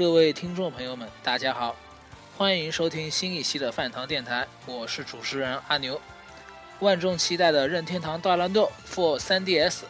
[0.00, 1.76] 各位听众朋友们，大家好，
[2.34, 6.00] 欢迎收听新一期的饭堂电台，我是主持人阿牛。
[6.78, 9.80] 万众期待的任天堂大乱斗 for 3DS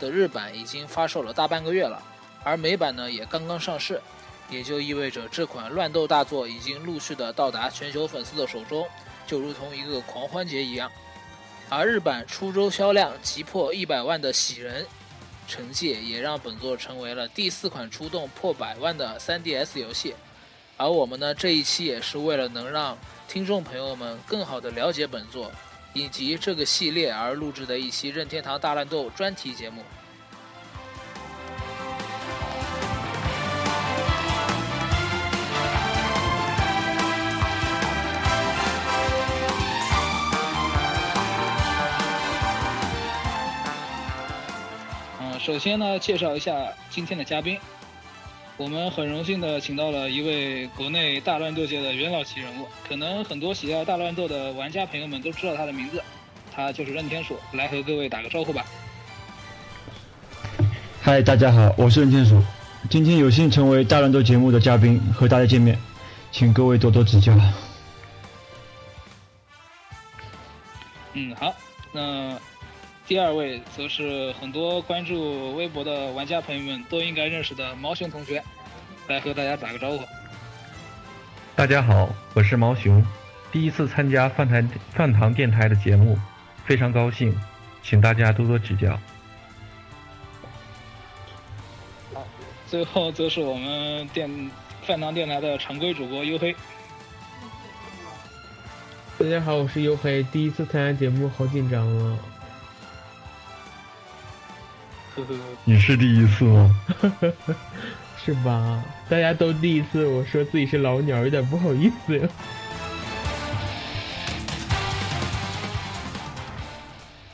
[0.00, 2.02] 的日版已经发售了大半个月了，
[2.42, 4.02] 而美版呢也刚刚上市，
[4.50, 8.84] 也就意味着这款乱斗大作已经陆续的到达全球粉丝的手中，
[9.28, 10.90] 就如同一个狂欢节一样。
[11.68, 14.84] 而日版初周销量急破一百万的喜人
[15.46, 20.14] 成绩也让本作成为了第四款出动破百万的 3DS 游戏。
[20.76, 25.50] 而我们呢，这一期也是为了能让听众朋友们更好的了解本作
[25.94, 29.82] 以及这个系列而录制的一期任天堂大乱斗专题节目。
[45.46, 47.56] 首先呢，介绍一下今天的嘉宾。
[48.56, 56.02] 我们很荣幸的请到了一位国内大乱斗界的元老级人物，可能很多喜爱大乱斗的玩家朋友们都知道他的名字，
[56.52, 58.64] 他就是任天鼠，来和各位打个招呼吧。
[61.00, 62.42] 嗨，大家好，我是任天鼠，
[62.90, 65.78] 今天有幸成为大乱斗节目的嘉宾，和大家见面，
[66.32, 67.32] 请各位多多指教。
[71.12, 71.54] 嗯，好，
[71.92, 72.36] 那
[73.08, 78.42] 第二位则是很多关注微博的玩家朋友们都应该认识的毛熊同学，
[79.06, 80.04] 来和大家打个招呼。
[81.54, 83.04] 大家好，我是毛熊，
[83.52, 86.18] 第一次参加饭台饭堂电台的节目，
[86.64, 87.32] 非常高兴，
[87.80, 88.98] 请大家多多指教。
[92.66, 94.50] 最后则是我们电
[94.82, 96.56] 饭堂电台的常规主播黝黑。
[99.16, 102.18] 大家好，我是黝黑，第一次参加节目，好紧张啊！
[105.16, 105.34] 呵呵，
[105.64, 106.70] 你是第一次吗？
[108.22, 108.84] 是吧？
[109.08, 112.28] 大家都第一次，我说自己是老鸟，有点不好意思呀。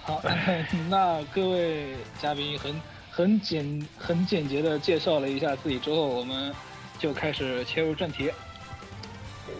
[0.04, 0.22] 好，
[0.88, 6.54] 那各位嘉宾很很简很简洁的介绍了一下自己之后，我们
[6.98, 8.30] 就开始切入正题。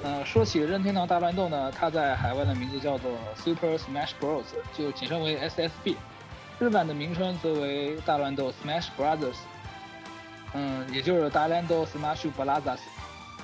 [0.05, 4.45] 呃，说起任天堂大乱斗呢，它在海外的名字叫做 Super Smash Bros，
[4.77, 5.97] 就简称为 SSB。
[6.63, 9.35] 日版的名称则为大乱斗 Smash Brothers，
[10.55, 12.79] 嗯，也就是大乱斗 Smash Brothers。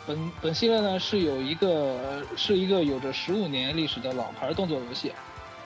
[0.07, 5.13] 本本系列呢是有一个是一个有着十五年历史的老牌动作游戏，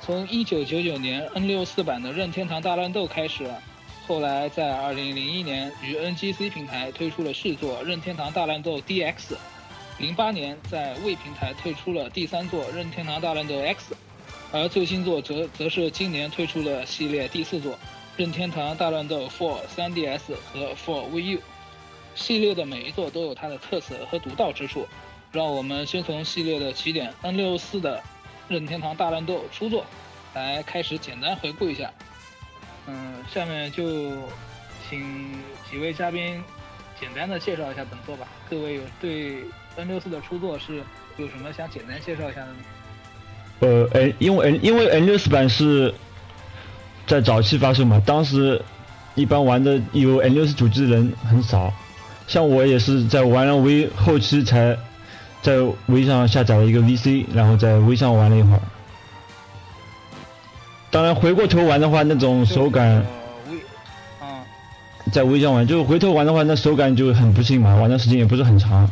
[0.01, 3.47] 从1999年 N64 版的任天堂大乱斗开始，
[4.09, 9.37] 后来在2001年于 NGC 平台推出了续作任天堂大乱斗 DX，
[9.99, 13.95] 零八年在未平台推出了第三作任天堂大乱斗 X，
[14.53, 17.79] 而最新作则则是今年推出了系列第四作
[18.17, 21.41] 任天堂大乱斗 for 3DS 和 for Wii U。
[22.15, 24.87] 系列的每一座都有它的特色和独到之处，
[25.33, 28.03] 让我们先从系列的起点 N64 的
[28.49, 29.87] 任天堂大乱斗初作
[30.35, 31.91] 来开始简单回顾一下。
[32.87, 34.13] 嗯，下面就
[34.91, 35.33] 请
[35.71, 36.45] 几位嘉宾
[37.01, 38.29] 简单的介绍一下本作吧。
[38.51, 39.43] 各位有对
[39.79, 40.83] N64 的初作是
[41.17, 42.59] 有什么想简单介绍一下的呢？
[43.63, 45.95] 呃，N 因为 N 因为 N 六四版是
[47.07, 48.61] 在早期发售嘛，当时
[49.15, 51.73] 一般玩的有 N 六四主机的人很少，
[52.27, 54.77] 像我也是在玩了 V 后期才
[55.43, 58.61] 在 V 上下载了一个 VC，然后在 V 上玩了一会儿。
[60.91, 63.07] 当然回过头玩的话，那种手感
[65.13, 68.91] 在 V 上玩，就是回头玩的话，那手感就很不幸嘛，玩的时间也不是很长。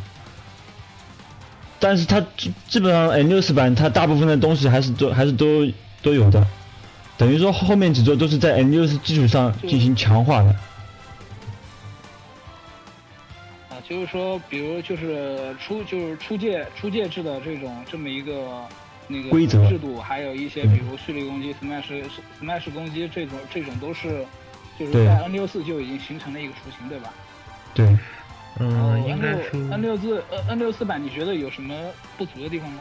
[1.80, 5.66] 但是它基基本上 N 六四版，它大部分的东西还是都还是都
[6.02, 6.46] 都有的，
[7.16, 10.50] 等于说后面几座都是在 N 六四基础上进行强化的。
[13.70, 18.62] 啊，就是说，比如就是出就是出界出界制的这种这么一个
[19.08, 19.66] 那个规则。
[19.68, 22.04] 制度，还有一些比如蓄力攻击、smash
[22.40, 24.24] smash 攻击这种这种都是
[24.78, 27.10] 就是在 N 六四就已经形成了一个雏形，对吧？
[27.72, 27.86] 对，
[28.60, 31.74] 嗯，应该六说 N 六四呃 N 六四版，你觉得有什么
[32.18, 32.80] 不足的地方吗？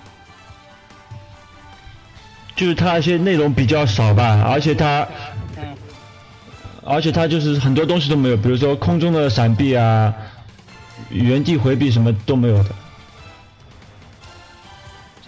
[2.53, 5.07] 就是它一些内容比较少吧，而且它
[5.55, 5.63] 嗯，
[6.83, 10.13] 而且它就是很多东西都没有，比如说空中的闪避啊、
[11.09, 12.69] 原地回避什么都没有的，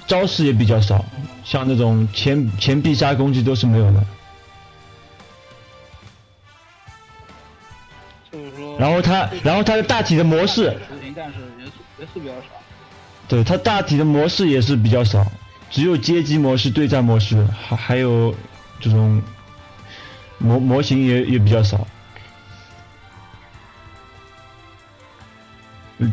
[0.06, 1.06] 招式也比较少，
[1.45, 4.04] 像那种前前必杀攻击都是没有的。
[8.81, 10.75] 然后它，然后它的大体的模式，
[11.16, 12.48] 但是人数人数比较少。
[13.28, 15.24] 对它大体的模式也是比较少，
[15.69, 18.33] 只有街机模式、对战模式，还还有
[18.80, 19.22] 这种
[20.39, 21.86] 模模型也也比较少。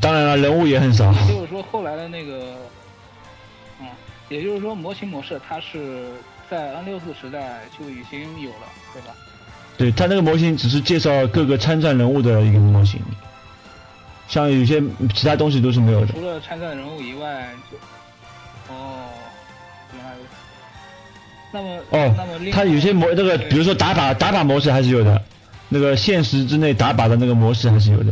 [0.02, 1.10] 当然了，人物也很少。
[1.10, 2.54] 也就是说，后来的那个，
[3.80, 3.86] 嗯，
[4.28, 6.12] 也就是说，模型模式它是
[6.50, 9.16] 在 N 六四时代就已经有了，对吧？
[9.78, 13.00] 对它那个模型只是介绍各个参战人物的一个模型，
[14.26, 14.82] 像有些
[15.14, 16.20] 其他东西都是没有的除。
[16.20, 17.76] 了参战人物以外，就
[18.74, 19.06] 哦，
[19.94, 20.30] 原来如此。
[21.52, 25.22] 那么哦那么另，它有些模那个，比如说打靶打靶模式还是有的，
[25.68, 28.10] 那个现实之内打靶的那个模式还是有的。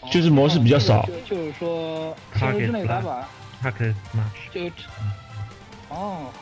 [0.00, 3.24] 哦就是模式比较少就就是说，现实之内打靶
[3.60, 4.70] Target Smash，就
[5.88, 6.32] 哦。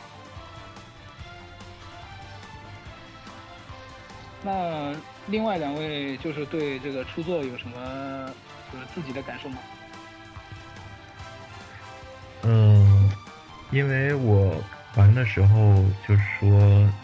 [4.41, 4.93] 那
[5.27, 8.31] 另外两位就是对这个出作有什么
[8.71, 9.57] 就是自己的感受吗？
[12.43, 13.11] 嗯，
[13.71, 14.55] 因为我
[14.95, 16.49] 玩的时候就是说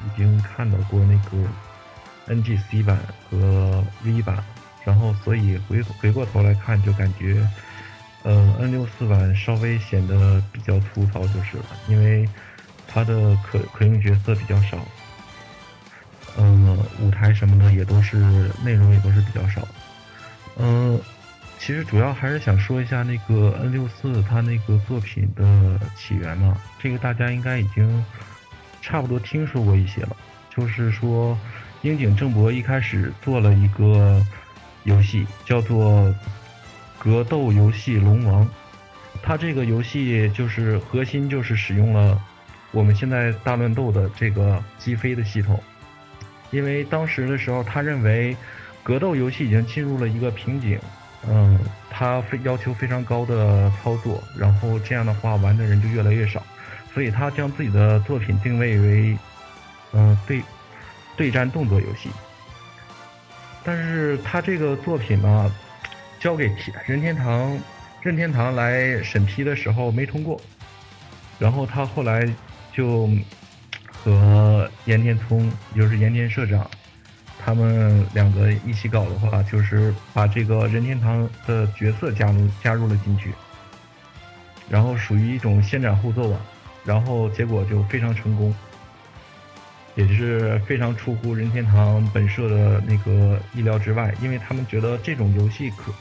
[0.05, 2.97] 已经看到过那个 NGC 版
[3.29, 4.41] 和 V 版，
[4.85, 7.45] 然后所以回回过头来看就感觉，
[8.23, 12.27] 呃，N 六四版稍微显得比较粗糙就是了，因为
[12.87, 14.77] 它的可可用角色比较少，
[16.37, 18.17] 嗯，舞台什么的也都是
[18.63, 19.67] 内容也都是比较少，
[20.57, 20.99] 嗯。
[21.57, 28.05] 其实主要还是想说一下那个 N 六四它那个作品的起源嘛，这个大家应该已经
[28.81, 30.15] 差不多听说过一些了。
[30.55, 31.35] 就是说，
[31.81, 34.23] 樱井正博一开始做了一个
[34.83, 36.13] 游戏，叫做
[36.99, 38.47] 格斗游戏龙王。
[39.23, 42.21] 它这个游戏就是核心就是使用了
[42.71, 45.59] 我们现在大乱斗的这个击飞的系统，
[46.51, 48.35] 因为当时的时候他认为
[48.83, 50.79] 格斗游戏已经进入了一个瓶颈。
[51.27, 51.59] 嗯，
[51.89, 56.43] 它非要求非常高的操作，然后这样的话玩的人就越来越少，
[56.93, 59.17] 所以他将自己的作品定位为，
[59.93, 60.43] 嗯，对，
[61.17, 62.09] 对战动作游戏。
[63.63, 65.51] 但是他这个作品呢，
[66.19, 66.55] 交给
[66.85, 67.57] 任天堂，
[68.03, 70.39] 任天堂来审批的时候没通过，
[71.39, 72.31] 然后他后来
[72.71, 73.09] 就
[74.05, 76.69] 和岩田聪，也就是岩田社长。
[77.43, 83.33] 他们两个一起搞的话，就是把这个任天堂的角色加入加入了进去，
[84.69, 86.39] 然后属于一种先斩后奏吧，
[86.83, 88.53] 然后结果就非常成功，
[89.95, 95.91] 也是非常出乎任天堂本社的那个意料之外，因为他们觉得这种游戏可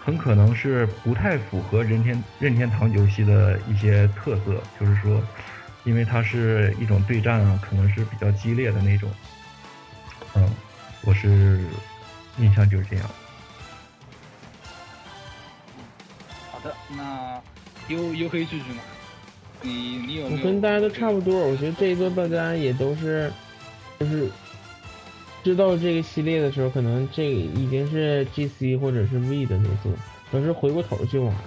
[0.00, 5.20] 很可能是不太符合任天任天堂游戏的一些特色，就是说，
[5.86, 9.10] 因为它是一种对战啊，可能是比较激烈的那种，
[10.34, 10.46] 嗯。
[11.02, 11.60] 我是
[12.38, 13.08] 印象就是这样。
[16.50, 17.40] 好的，那
[17.86, 18.80] 优优黑句句呢？
[19.62, 20.36] 你你有有？
[20.36, 23.32] 我跟大家都差不多，我觉得这一座大家也都是，
[24.00, 24.28] 就是
[25.44, 29.92] 知道这个系列的时候，可能这个已经是 GC 或者是 V 的那座，
[30.32, 31.40] 都是回过头去玩了。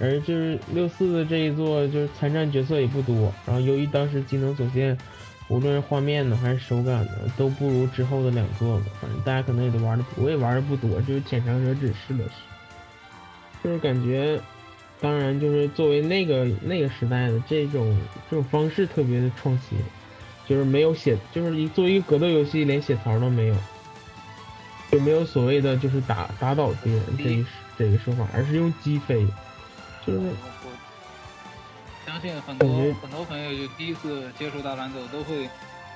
[0.00, 4.98] 而就是六四的这一座，就是参战角色也不多，然后由于当时机能所限。
[5.48, 8.86] 无论是画面呢还是手感呢，都不如之后的两座吧。
[9.00, 12.30] 反正大家可能也都玩的，我也玩的不多，就是浅尝辄止试了试。
[13.64, 14.40] 就是感觉，
[15.00, 19.76] 当然就是作为那个那个时代的这种这种方式特别的创新，
[20.46, 23.56] 就是没有写，就是一作为一个格斗游戏连写槽都没有，
[24.92, 27.44] 就没有所谓的就是打打倒敌人这一
[27.76, 29.26] 这个说法，而是用击飞，
[30.06, 30.20] 就是。
[32.06, 32.68] 相信很多
[33.00, 35.48] 很多朋友就第一次接触大乱斗都会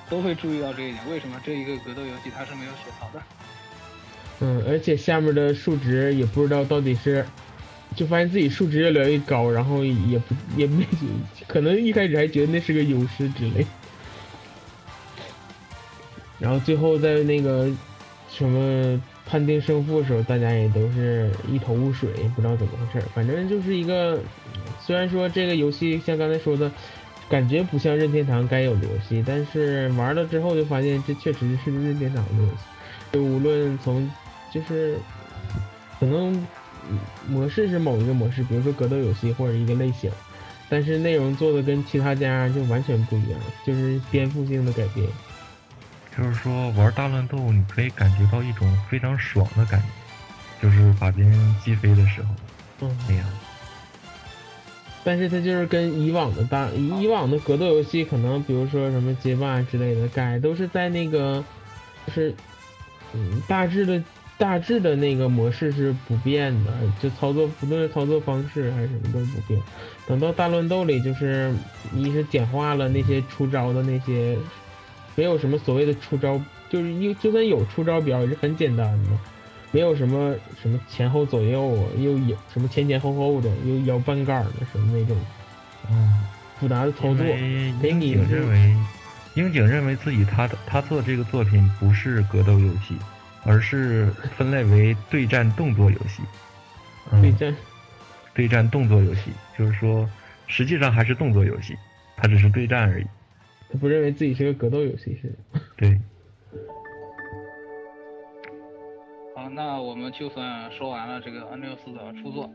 [0.09, 3.21] 都会注意到这一点，为什么这一个格斗游戏它是没有血槽的？
[4.39, 7.25] 嗯，而且下面的数值也不知道到底是，
[7.97, 10.85] 就发现自己数值越来越高，然后也不也没
[11.47, 13.65] 可能一开始还觉得那是个优势之类，
[16.39, 17.69] 然后最后在那个
[18.29, 24.19] 什么判定胜负的时候，大家也都是一头雾水，不知道怎么回事，反正就是一个。
[24.79, 26.71] 虽然说这个游戏像刚才说的，
[27.27, 32.55] 感觉不像任天堂该有的游戏，但是玩了之后就发现这确实是任天堂的游戏。
[33.13, 34.07] 就无论从
[34.53, 34.99] 就是
[35.99, 36.45] 可能
[37.27, 40.11] 模式是某一个模式，比如说格斗游戏或者一个类型，
[40.69, 45.07] 但是内容做的跟其他家就完全不一样，就是颠覆性的改变。
[46.17, 52.29] 就是说玩大乱斗，你可以感觉到一种非常爽的感觉，就是把别人击飞的时候
[52.81, 53.25] 嗯，那样。
[55.03, 61.43] 但是它就是跟以往的大以以往的格斗游戏，可能比如说什么街霸之类的，改都是在那个
[62.07, 62.33] 就是
[63.13, 64.03] 嗯大致的
[64.37, 69.61] 大致的那个模式是不变的，就操作不论是操作方式还是什么都不变。
[70.07, 71.53] 等到大乱斗里，就是
[71.93, 74.35] 一是简化了那些出招的那些，
[75.15, 79.09] 没有什么所谓的出招，就是一就算有出招表也是很简单的。
[79.71, 85.17] 没有什么什么前后左右啊，又有什么前前后后的，又摇半杆儿的什么那种
[85.89, 86.23] 嗯，
[86.57, 88.75] 复杂的操作因为，给樱井认为，
[89.33, 92.95] 樱井认为自己他的他做这个作品不是格斗游戏，
[93.43, 96.23] 而是分类为对战动作游戏。
[97.11, 97.55] 嗯，对战
[98.33, 100.09] 对战动作游戏，就是说
[100.47, 101.75] 实际上还是动作游戏，
[102.15, 103.05] 它只是对战而已。
[103.75, 105.59] 他不认为自己是个格斗游戏是吧？
[105.75, 105.99] 对，
[109.35, 112.49] 好，那我们就算说完了这个 N 六四的出作。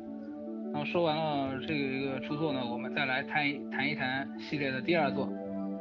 [0.72, 5.28] 那么说完了这个一个出作呢，我们再来谈一谈一谈系列的第二作，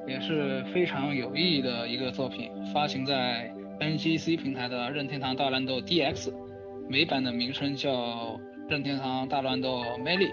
[0.06, 6.14] 也是非常有意义的一个作品，发行在 NGC 平台的《任天堂大乱斗 DX》，
[6.90, 7.92] 美版的名称叫
[8.68, 10.28] 《任天堂大乱斗 Melee》。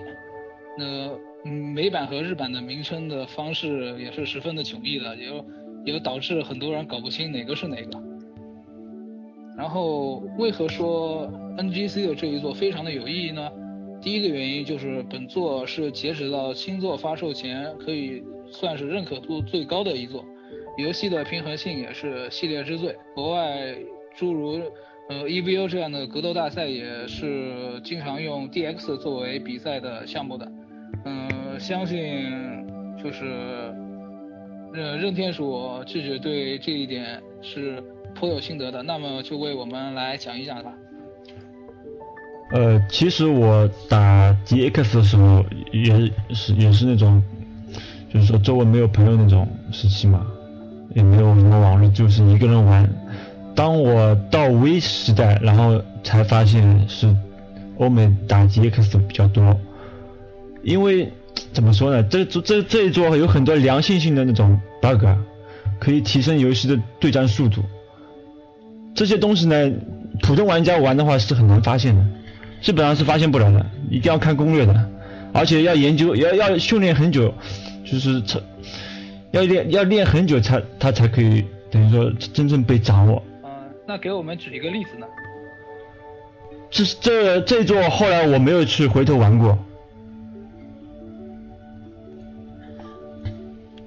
[0.76, 5.44] 那嗯，美版和日版的名称的方式也是十分的迥异的，也
[5.84, 8.02] 也导致很多人搞不清哪个是哪个。
[9.56, 11.26] 然后为何说
[11.56, 13.50] NGC 的这一作非常的有意义呢？
[14.02, 20.24] 第一个原因就是本作是截止到新作发售前可以算是认可度最高的一作，
[20.76, 22.94] 游戏的平衡性也是系列之最。
[23.14, 23.74] 国外
[24.14, 24.60] 诸如
[25.08, 30.46] 呃 EVO 这样的格斗大赛也是经常用 DX 作为比赛的项目的。
[31.06, 31.96] 嗯、相信
[33.02, 33.24] 就是
[34.72, 37.82] 任任天鼠智者对这一点是
[38.14, 40.72] 颇有心得的，那么就为我们来讲一讲吧。
[42.52, 45.94] 呃，其实我打 DX 的时候也
[46.34, 47.22] 是也是那种，
[48.12, 50.26] 就是说周围没有朋友那种时期嘛，
[50.94, 52.88] 也没有什么网络，就是一个人玩。
[53.54, 57.14] 当我到 V 时代，然后才发现是
[57.78, 59.58] 欧美打 DX 比较多，
[60.66, 61.08] 因为
[61.52, 65.16] 怎么说呢，这这这一座有很多良性性的那种 bug，啊
[65.78, 67.62] 可以提升游戏的对战速度。
[68.92, 69.70] 这些东西呢，
[70.22, 72.04] 普通玩家玩的话是很难发现的。
[72.60, 74.90] 基本上是发现不了的，一定要看攻略的，
[75.32, 77.32] 而且要研究，要要训练很久，
[77.84, 78.40] 就是才
[79.30, 83.22] 要练要练很久才他才可以等于说真正被掌握。
[83.44, 83.50] 嗯、
[83.86, 85.06] 那给我们举一个例子呢？
[86.70, 89.56] 这这这座后来我没有去回头玩过，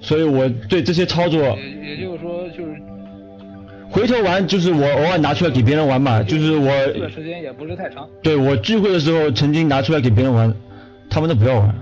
[0.09, 2.81] 所以我对这些操作也也就是说，就是
[3.91, 8.07] 回头玩就是我偶尔拿出来给别人玩嘛，就是我这个时间也不是太长。
[8.23, 10.51] 对我聚会的时候曾经拿出来给别人玩，
[11.11, 11.75] 他们都不要玩。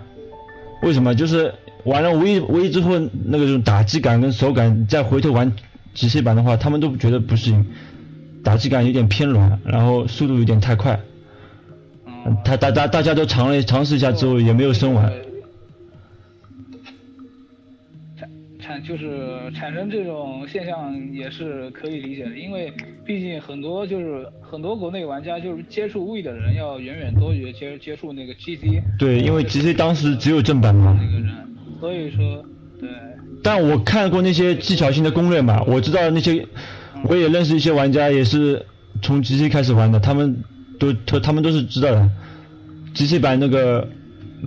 [0.81, 1.15] 为什么？
[1.15, 1.53] 就是
[1.85, 5.49] 玩了 V V 之后，那个种打击感跟手感，再回头玩
[5.93, 7.65] 机械版的话，他们都觉得不适应，
[8.43, 10.99] 打击感有点偏软，然后速度有点太快。
[12.05, 15.09] 嗯，他大大大家都尝了尝试一下之后，也没有生玩。
[18.59, 22.71] 产产就是产生这种现象也是可以理解的，因为
[23.05, 28.81] 毕竟很多就是很多国内玩家就是接触 V 的人要远远多于接接触那个 GC。
[28.99, 30.99] 对，因为 GC 当时只有正版嘛。
[30.99, 31.33] 那个人，
[31.79, 32.43] 所以说
[32.79, 32.89] 对。
[33.43, 36.45] 但我看过那些技巧性的攻略嘛，我知道那些，
[37.03, 38.65] 我也认识一些玩家，也是
[39.01, 40.35] 从 GC 开始玩的，他们
[40.77, 42.09] 都他他们都是知道的。
[42.93, 43.87] GC 版那个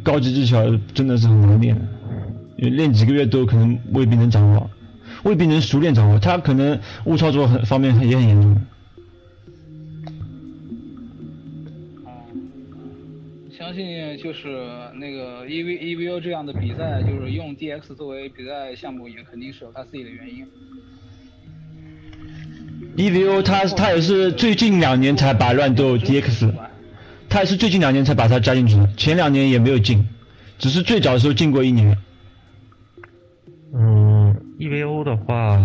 [0.03, 1.83] 高级技巧真的是很难练的，
[2.69, 4.71] 练几个月都可能未必能掌握，
[5.23, 8.61] 未必能熟练掌握，他可能误操作很方面也很严重的。
[13.57, 20.45] 相信就是那个 E V E V O 这样的比赛，就是用 D X 作为比赛项目，也肯定是有他自己的原因。
[22.97, 26.53] EVO 他他也是最近两年才把乱斗 DX，
[27.29, 30.05] 他也是最近两年才把它加进去的，前两年也没有进，
[30.59, 31.97] 只是最早的时候进过一年。
[33.73, 35.59] 嗯，EVO 的话，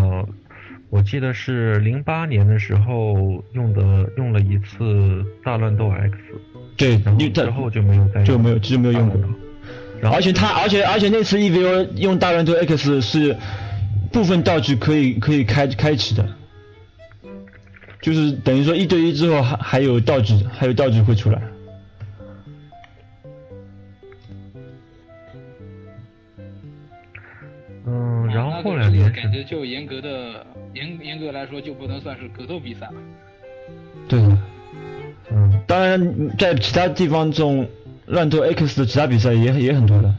[0.90, 6.14] 我记得是零八年的时候用的，用了一次大乱斗 X，
[6.78, 9.20] 对，然后就没有再就没有就没有用过。
[10.12, 13.36] 而且它，而且而且那次 EVO 用大乱斗 X 是
[14.12, 16.30] 部分道具可以可以开开启的，
[18.02, 21.42] 就是等于说一对一之后还还有道具还有道具会出来。
[28.36, 32.94] 然后后那个这个两年感觉就严格的严严格来说就不能算是格斗比赛了。
[34.08, 34.38] 对的，
[35.32, 37.68] 嗯当然在其他地方这种
[38.06, 40.14] 乱斗 X 的其他比赛也也很多的。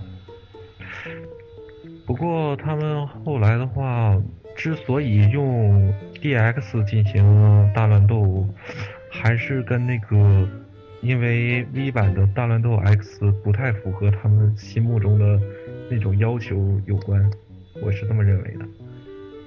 [2.06, 4.16] 不过他们后来的话，
[4.56, 5.92] 之所以用
[6.22, 8.48] DX 进行大乱斗，
[9.10, 10.48] 还是跟那个
[11.00, 15.40] 因为 V 版的大乱斗 X 不太符合他们心目中的
[15.90, 17.30] 那种要求有关，
[17.82, 18.66] 我是这么认为的。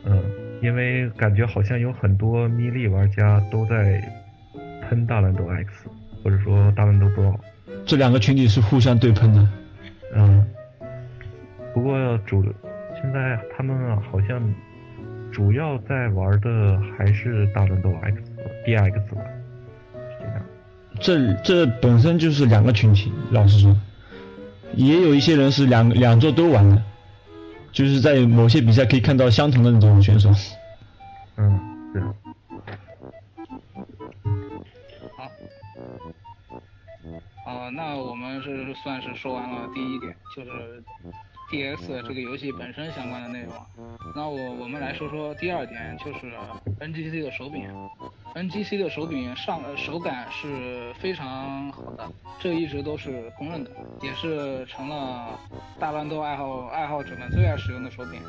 [0.05, 0.23] 嗯，
[0.61, 4.01] 因为感觉好像有很多咪力玩家都在
[4.81, 5.89] 喷大乱斗 X，
[6.23, 7.35] 或者说大乱斗 Brawl。
[7.85, 9.47] 这两个群体是互相对喷的。
[10.15, 10.45] 嗯，
[11.73, 12.43] 不过主
[13.01, 14.41] 现在他们啊，好像
[15.31, 18.21] 主要在玩的还是大乱斗 X、
[18.65, 19.21] DX 吧，
[19.93, 20.41] 是这样。
[20.99, 23.75] 这这本身就是两个群体，老实说，
[24.73, 26.81] 也有一些人是两两座都玩的，
[27.71, 30.29] 就是在某些比赛可以看到相同的那种选手。
[31.37, 31.59] 嗯，
[31.93, 32.03] 是。
[37.45, 40.83] 哦，那我们是算是说完了第一点，就是
[41.49, 43.53] D.S 这个游戏本身相关的内容。
[44.15, 46.31] 那我我们来说说第二点，就是
[46.79, 47.67] N.G.C 的手柄。
[48.35, 52.07] N.G.C 的手柄上呃手感是非常好的，
[52.39, 53.71] 这一直都是公认的，
[54.03, 55.39] 也是成了
[55.79, 58.21] 大乱斗爱好爱好者们最爱使用的手柄。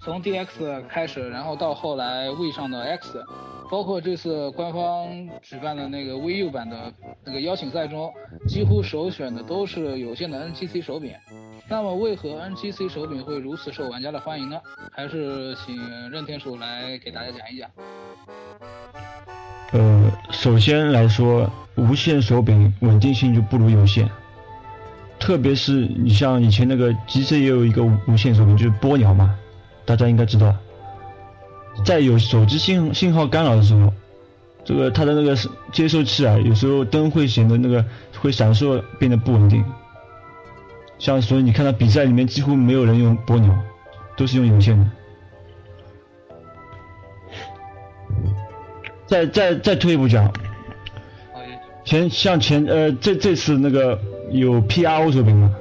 [0.00, 3.24] 从 D.X 开始，然后到后来 V 上的 X，
[3.70, 5.08] 包括这次官方
[5.40, 6.92] 举办的那个 VU 版的
[7.24, 8.12] 那个邀请赛中，
[8.46, 11.14] 几乎首选的都是有线的 NGC 手柄。
[11.68, 14.56] 那么为何 NGC 手柄会如此受玩家的欢迎呢？
[14.92, 15.76] 还是请
[16.10, 17.68] 任天鼠来给大家讲一讲。
[19.72, 24.08] 呃，首先来说，无线手柄稳定性就不如有线，
[25.18, 29.34] 特别是你像以前那个 GC 也有一个无无线手柄，就是波鸟嘛，
[29.84, 30.54] 大家应该知道，
[31.84, 33.92] 在有手机信信号干扰的时候，
[34.64, 35.36] 这个它的那个
[35.72, 37.84] 接收器啊，有时候灯会显得那个
[38.20, 39.64] 会闪烁，变得不稳定。
[40.98, 43.54] 像所以你看到比赛里面几乎没有人用波鸟，
[44.16, 44.86] 都是用有线的。
[49.06, 50.32] 再再再退一步讲，
[51.84, 53.96] 前像前呃这这次那个
[54.32, 55.54] 有 PRO 手柄嘛，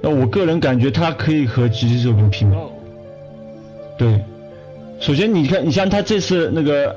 [0.00, 2.56] 那我个人感觉它可以和 GC 手柄媲美。
[2.56, 2.70] 哦，
[3.98, 4.18] 对，
[4.98, 6.96] 首先你看，你像它这次那个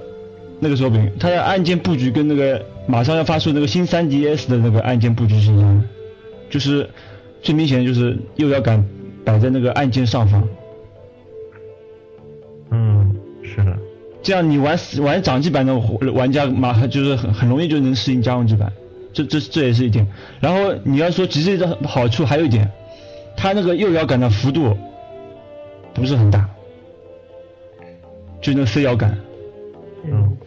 [0.62, 5.84] 那个手柄，它的按键布局跟那个马上要发售那个新 3DS 的那个按键布局是一样的，
[6.50, 6.90] 就是
[7.42, 8.84] 最明显的就是右摇杆
[9.24, 10.48] 摆在那个按键上方，
[12.72, 13.78] 嗯，是的。
[14.22, 15.76] 这样你玩玩掌机版的
[16.14, 18.72] 玩家马上就是很很容易就能适应家用机版，
[19.14, 20.06] 这这这也是一点。
[20.40, 22.70] 然后你要说极致的好处还有一点，
[23.38, 24.76] 它那个右摇杆的幅度
[25.94, 26.50] 不是很大，
[28.42, 29.18] 就那个 C 摇杆。
[30.06, 30.38] 嗯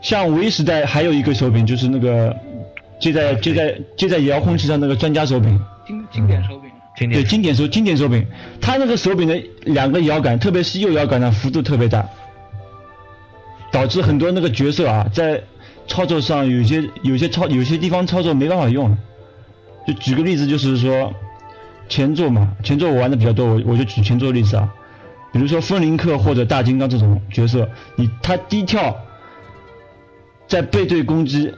[0.00, 2.36] 像 V 时代还有一个手柄，就是那个
[3.00, 6.70] 接在接在接在遥控器上那个专家手柄，经经典手柄。
[6.96, 8.26] 对，经典对经典手经典手柄，
[8.60, 12.08] 它那个手柄的两个摇杆，特别是右摇杆的幅度特别大，
[13.72, 15.42] 导致很多那个角色啊在
[15.86, 18.96] 操作上有些有些操有些地方操作没办法用。
[19.86, 21.12] 就举个例子，就是说
[21.88, 24.72] 前作嘛，前作我玩的比较多，我我就举前作例子啊，
[25.32, 28.96] 比如说风林克或者大金刚这种角色，你他低跳
[30.46, 31.52] 在背对攻击，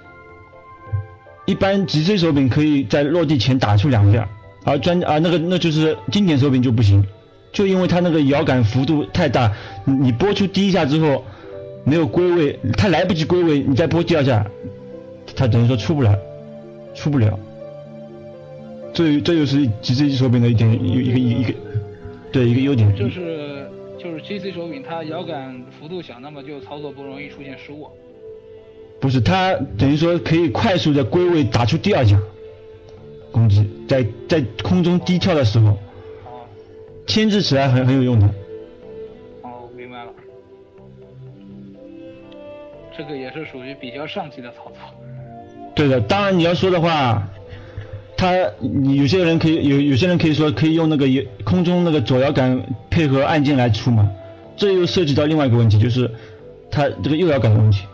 [1.47, 4.29] 一般脊椎手柄可以在落地前打出两下，
[4.65, 7.05] 而专啊那个那就是经典手柄就不行，
[7.53, 9.53] 就因为它那个摇杆幅度太大，
[9.85, 11.25] 你拨出第一下之后
[11.85, 14.45] 没有归位，它来不及归位，你再拨第二下，
[15.37, 16.19] 它等于说出不来，
[16.95, 17.39] 出不了。
[18.93, 21.55] 这这就是脊椎手柄的一点一一个一个
[22.33, 22.93] 对一个优点。
[22.97, 23.69] 就是
[24.03, 27.89] 就是 GC 手柄，它摇杆幅度小，那么就操作不容易出现失误。
[29.07, 32.21] 不是，他等于说可以快速的归位打出第二下
[33.31, 35.69] 攻击，在在空中低跳的时候，
[36.25, 36.43] 哦
[37.07, 38.27] 牵制起来很很有用的。
[39.43, 40.11] 哦，明白了。
[42.99, 44.75] 这个也是属于比较上级的操作。
[45.73, 47.23] 对的，当然你要说的话，
[48.17, 54.11] 他你有些人可以有有些人可以说可以用那个摇空中那个左摇杆配合按键来出嘛，
[54.57, 56.11] 这又涉及到另外一个问题，就是
[56.73, 57.85] 他这个右摇杆的问题。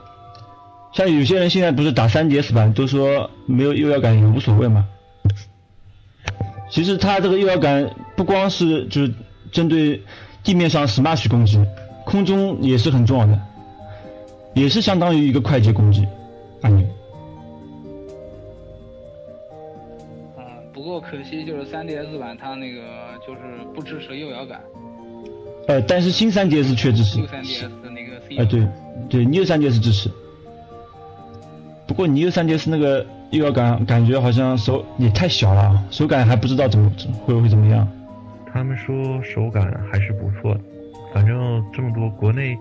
[0.94, 4.86] 像有些人现在不是打三 DS 版都说没有右摇杆也无所谓嘛，
[6.70, 9.14] 其实它这个右摇杆不光是就是
[9.50, 10.02] 针对
[10.44, 11.58] 地面上 smash 攻击，
[12.04, 13.40] 空中也是很重要的，
[14.54, 16.06] 也是相当于一个快捷攻击
[16.60, 16.86] 按钮。
[20.36, 22.80] 嗯，不过可惜就是 3DS 版它那个
[23.26, 23.40] 就是
[23.74, 24.60] 不支持右摇杆，
[25.68, 27.18] 呃，但是新 3DS 却支持。
[27.18, 28.68] 旧 3DS 的那个 C 哎、对，
[29.08, 30.10] 对，new 3DS 支持。
[31.92, 36.90] 不过 Neo 3DS 那个又要感感觉好像手也太小了，手感还不知道怎么
[37.26, 37.86] 会会怎么样。
[38.50, 40.60] 他们说手感还是不错的，
[41.12, 42.56] 反正这么多国内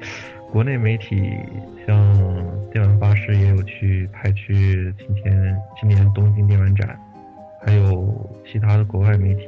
[0.52, 1.32] 国内媒体，
[1.88, 1.96] 像
[2.74, 7.00] 电玩巴士也有去派去今天今年东京电玩展，
[7.66, 8.14] 还有
[8.52, 9.48] 其他的国外媒体，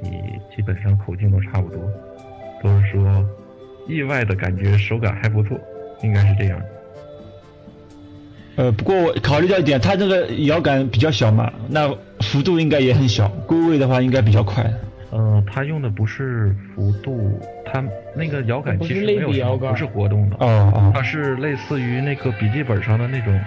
[0.56, 1.78] 基本上口径都差不多，
[2.64, 3.26] 都是说
[3.90, 5.60] 意外的感觉手感还不错，
[6.02, 6.58] 应该是这样。
[8.56, 11.90] 呃，不过我考虑到一点，它这个摇杆比较小嘛，那
[12.20, 14.64] 幅度应该也很小，归位的话应该比较快。
[15.12, 17.84] 呃，它用的不是幅度，它
[18.16, 23.40] 那个摇杆其实没有什么不是活动的，哦哦，它是类似于那个笔记本上的那种，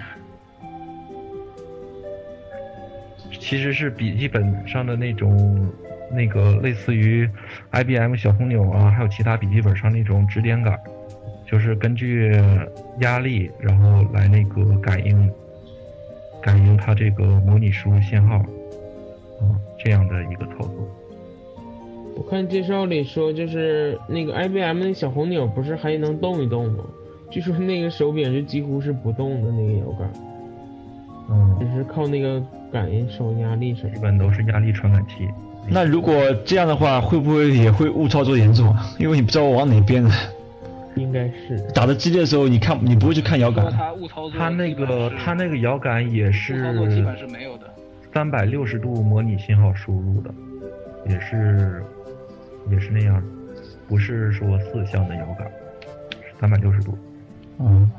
[3.41, 5.69] 其实是笔记本上的那种，
[6.13, 7.29] 那个类似于
[7.73, 10.79] IBM 小红钮啊，还有其他笔记本上那种指点杆，
[11.47, 12.33] 就是根据
[13.01, 15.31] 压力，然后来那个感应，
[16.43, 19.45] 感应它这个模拟输入信号，啊，
[19.79, 20.89] 这样的一个操作。
[22.17, 26.85] 我看介绍里说，就是那个 IBM 那小红钮不是还能动一动吗？
[27.31, 30.13] 据说那个手柄就几乎是不动的那个摇杆，
[31.29, 33.97] 嗯只，是靠那个感应手压力什么的。
[33.97, 35.29] 基本都是压力传感器。
[35.69, 38.87] 那如果这样的话，会不会也会误操作严重啊？
[38.99, 40.11] 因为你不知道往哪边的，
[40.97, 43.73] 应该是打的激烈的时候，你看你不会去看摇说杆。
[43.73, 47.67] 他误操作，他那个他那个摇杆也是操作基本是没有的。
[48.15, 50.35] 三百六十度模拟信号输入的，
[51.07, 51.83] 也是
[52.71, 53.23] 也是那样，
[53.87, 55.47] 不是说四向的摇杆，
[56.13, 56.97] 是三百六十度。
[57.59, 57.91] 嗯，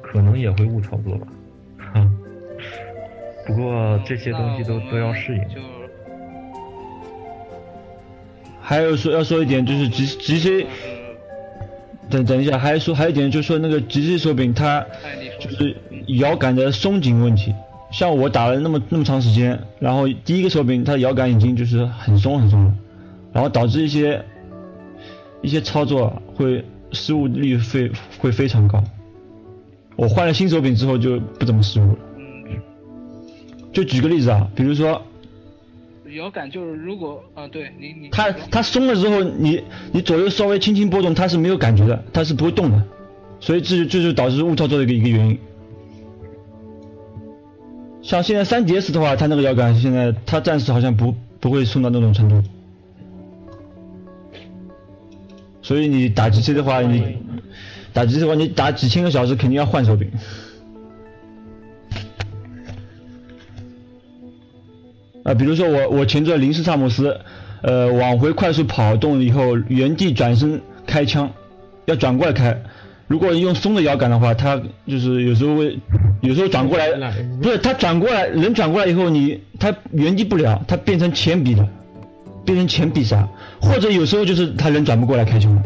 [0.00, 1.26] 可能也会误操作吧，
[1.92, 2.10] 哈。
[3.46, 5.42] 不过这些东西都都要适应。
[8.68, 10.66] 还有说要说一点就是直直接
[12.10, 14.84] 等等一下，还说还有一点就是说那个直接手柄它，
[15.38, 15.76] 就是
[16.18, 17.54] 摇杆的松紧问题。
[17.92, 22.74] 像我打了那么那么长时间，然后第一个手柄它摇杆已经就是很松很松了，
[23.32, 24.20] 然后导致一些
[25.42, 28.82] 一些操作会失误率非会非常高。
[29.94, 31.98] 我换了新手柄之后就不怎么失误了。
[33.72, 35.00] 就举个例子啊，比如说
[36.14, 42.82] 摇杆就是如果啊，对你你它它松了之后，你你左右稍微轻轻波动，它是没有感觉的，它是不会动的，
[43.40, 45.38] 所以这就这就导致误操作的一个一个原因。
[48.02, 52.40] 像现在三 DS 的话，它那个摇杆现在它暂时好像不不会松到那种程度，
[55.60, 57.18] 所以你打机器的话，你
[57.92, 60.08] 打机器的话，你打几千个小时肯定要换手柄。
[65.26, 67.18] 啊，比如说我我前着林斯萨姆斯，
[67.62, 71.28] 呃，往回快速跑动以后，原地转身开枪，
[71.86, 72.56] 要转过来开。
[73.08, 75.76] 如果用松的摇杆的话，它就是有时候会，
[76.20, 77.12] 有时候转过来来，
[77.42, 81.68] 不是它转过来，人转过来以后你它原地不了，它变成前臂了，
[82.44, 83.28] 变成前臂杀，
[83.60, 85.62] 或者有时候就是他人转不过来开枪了。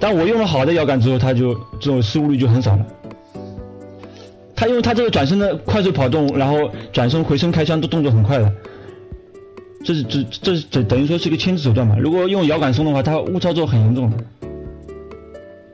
[0.00, 2.86] 但我用了好的摇杆之后，它就这种失误率就很少了。
[4.54, 8.52] 它因为它这个转身的快速跑动，然后转身回身开枪都动作很快的，
[9.84, 11.96] 这是这这是等等于说是一个牵制手段嘛。
[11.98, 14.16] 如果用摇杆松的话，它误操作很严重的，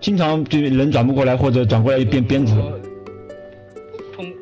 [0.01, 2.55] 经常就人转不过来或者转过来就变鞭子。
[4.15, 4.33] 通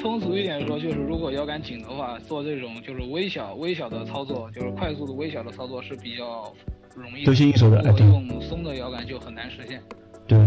[0.00, 6.52] 通俗一点说，就是如果摇杆紧的话，做这种就是微小微小的操作，就是快速的微小的操作是比较
[6.94, 7.24] 容易。
[7.24, 9.82] 得心应手的如果用松的摇杆就很难实现。
[10.26, 10.38] 对，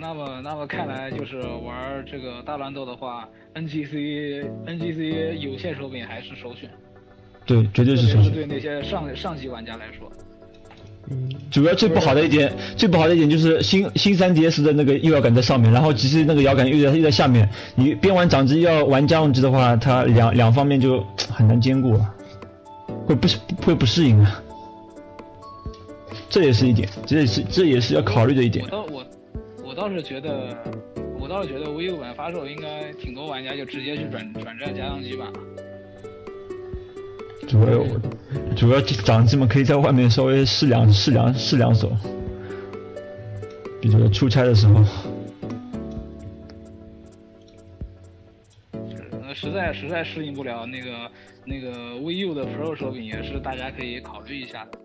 [0.00, 6.70] 那么那么看来就是玩这个大乱斗的话，NGC NGC 有线手柄还是首选，
[7.44, 8.22] 对，绝对是首选。
[8.22, 10.10] 别是对那些上上级玩家来说。
[11.10, 17.46] 嗯，主要最不好的一点，最不好的一点就是新新 3DS 的那个右摇杆在上面，然后其实那个摇杆又在又在下面。
[17.74, 22.14] 你边玩掌机要玩家用机的话，它两两方面就很难兼顾啊，
[23.06, 23.28] 会不
[23.66, 24.42] 会不适应啊。
[26.30, 28.70] 这也是一点，这也是这也是要考虑的一点我。
[28.70, 29.04] 倒我
[29.70, 30.52] 我倒是觉得，
[31.16, 35.30] 我倒是觉得 Vivo 版发售应该挺多玩家就直接去转转战家用机吧。
[37.46, 37.78] 主要
[38.56, 41.88] 主要掌机嘛，可以在外面稍微试两试两试两手，
[43.80, 44.84] 比如出差的时候。
[49.32, 51.10] 实在实在适应不了那个
[51.44, 54.78] 那个 VU 的 Pro 手柄，也是大家可以考虑一下的。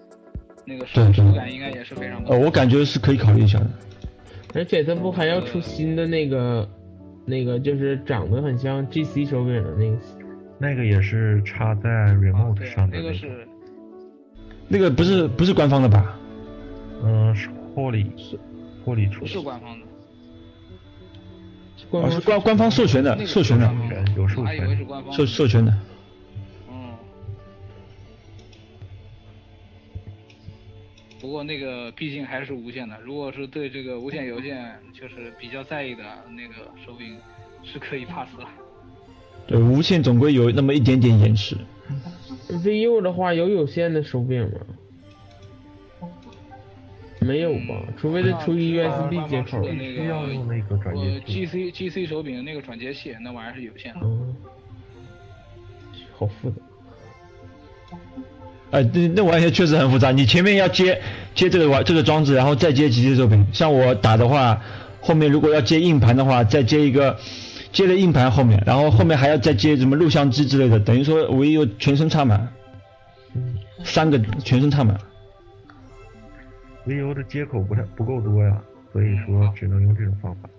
[0.63, 2.35] 那个手手感应该也是非常不错。
[2.35, 3.67] 呃，我感觉是可以考虑一下的。
[4.55, 6.67] 而且它不还要出新的那个
[7.25, 9.97] 那个就是长得很像 GC 手柄的那个，
[10.57, 13.47] 那个也是插在啊 remote，上的个，那个是
[14.69, 16.17] 那个不是不是官方的吧？
[17.03, 18.09] 嗯、是霍里
[18.85, 19.85] 霍里出不是，官方的？
[19.85, 19.89] 哦，
[21.89, 23.69] 官方是官官方授权的那，个授权的
[24.29, 24.87] 授权。
[25.11, 25.73] 授授权的。
[31.35, 36.53] 过那个毕竟还是无线的，如果是对这个无线邮件就是比较在意的那个
[36.85, 37.17] 手柄，
[37.61, 38.45] 是可以 pass 的。
[39.45, 41.57] 对，无线总归有那么一点点延迟。
[42.47, 44.43] VU 的话有有线的手柄
[45.99, 46.09] 吗？
[47.19, 49.61] 没有吧，除非是出一啊 USB 接口。
[49.61, 51.45] 那需要用那个转我接器。
[51.45, 53.99] GC GC 手柄那个转接器，那玩意儿是有线的。
[54.03, 54.33] 嗯，
[56.13, 56.55] 好复杂。
[58.75, 60.11] 哎，那那玩意儿确实很复杂。
[60.11, 61.01] 你前面要接
[61.33, 63.47] 接这个玩这个装置，然后再接机器作品。
[63.53, 64.61] 像我打的话，
[64.99, 67.17] 后面如果要接硬盘的话，再接一个
[67.71, 72.45] 接了硬盘后面，然后后面还要再接什么录像机之类的，等于说我有全身插满，
[73.85, 74.99] 三个全身插满。
[76.85, 78.61] VU 的接口不太不够多呀，
[78.91, 80.49] 所以说只能用这种方法。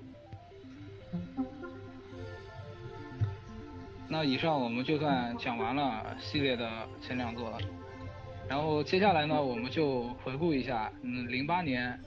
[4.08, 6.66] 那以上我们就算讲完了系列的
[7.06, 7.58] 前两座了，
[8.48, 11.98] 然后接下来呢，我们就回顾一下，嗯，零八年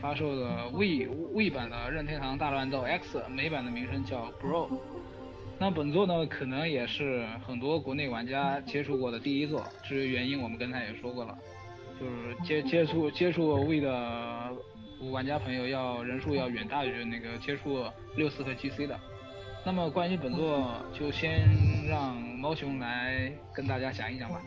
[0.00, 4.70] 发售的 We We 版的任天堂大乱斗 X，美版的名称叫 Bro。
[5.58, 11.38] 那本作呢，可能也是很多国内玩家接触过的第一座，至于原因，我们刚才也说过了，
[12.00, 14.50] 就是接接触接触 We 的
[15.12, 17.84] 玩家朋友要人数要远大于那个接触
[18.16, 18.98] 六四和 GC 的。
[19.64, 21.48] 那么关于本作，就先
[21.88, 24.42] 让猫熊来跟大家讲一讲吧。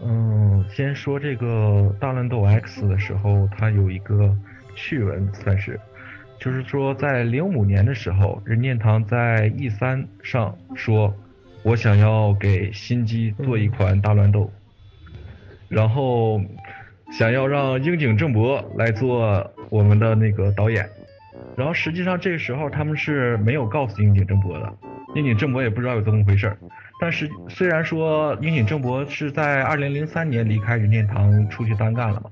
[0.00, 4.32] 嗯，先说这个大乱斗 X 的时候，它有一个
[4.76, 5.78] 趣闻，算是，
[6.38, 11.12] 就是说在零五年的时候，任天堂在 E 三上说，
[11.64, 14.48] 我想要给新机做一款大乱斗，
[15.68, 16.40] 然后
[17.10, 20.88] 想要让樱井正博来做我们的那个导演，
[21.56, 24.72] 然后实际上这个时候他们是没有告诉樱井正博的，
[25.16, 26.56] 樱井正博也不知道有这么回事儿。
[27.00, 32.30] 但是虽然说樱井正博是在二零零三年离开任天堂出去单干了嘛，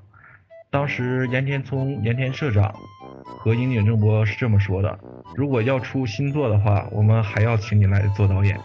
[0.71, 2.75] 当时岩田聪岩田社长
[3.25, 4.99] 和樱井正博是这么说的：
[5.37, 8.59] 如果要出新作的话，我们还要请你来做导演。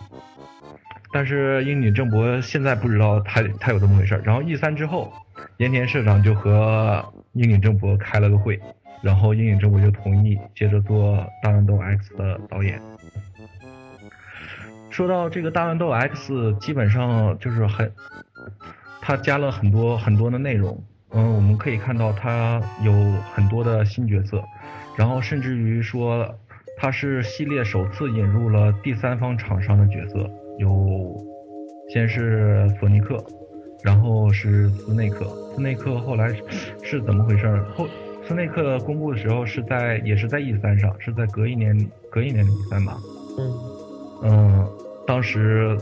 [1.14, 4.22] 但是樱井正博现在不知道他他有这么回事儿。
[4.24, 5.12] 然后 E 三之后，
[5.58, 8.60] 岩田社长就和樱井正博开了个会，
[9.04, 12.82] 然后樱井正博就同意接着做《大乱斗 X》的导演。
[14.92, 17.92] 说到这个《大乱斗 X》，基本上就是很，
[19.02, 20.78] 它加了很多很多的内容。
[21.14, 22.92] 嗯，我们可以看到它有
[23.34, 24.44] 很多的新角色，
[24.98, 26.28] 然后甚至于说，
[26.78, 31.16] 它是系列首次引入了第三方厂商的角色，有
[31.94, 33.24] 先是索尼克，
[33.84, 35.26] 然后是斯内克。
[35.56, 36.44] 斯内克后来是
[36.84, 37.66] 是怎么回事儿？
[37.76, 37.88] 后
[38.26, 42.98] 斯内克公布的时候是在也是在 E 三上，是在隔一年隔一年的 E 三吧。
[43.38, 43.54] 嗯，
[44.24, 44.70] 嗯，
[45.12, 45.78] 当时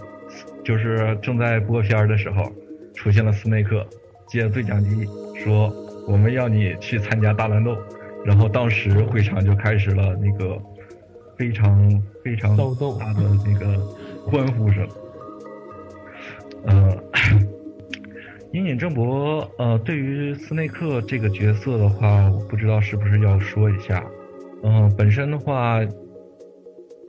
[0.64, 2.52] 就是正在播片儿的时候，
[2.96, 3.86] 出现了斯内克
[4.28, 5.72] 借对讲机说
[6.10, 7.78] ：“我们要你去参加大乱斗。”
[8.26, 10.60] 然后当时会场就开始了那个
[11.38, 13.78] 非常非常骚动大的那个
[14.26, 14.88] 欢呼声。
[16.66, 16.98] 呃，
[18.52, 24.04] 樱井正博，呃，对于斯内克这个角色的话，我不知道是不是要说一下。
[24.64, 25.80] 嗯、本身的话，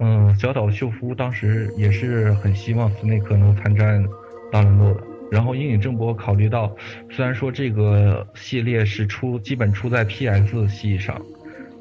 [0.00, 4.02] 嗯，小岛秀夫当时也是很希望斯内克能参战
[4.50, 5.00] 大乱斗的。
[5.30, 6.74] 然后樱井正博考虑到，
[7.10, 11.20] 虽然说这个系列是出基本出在 PS 系上，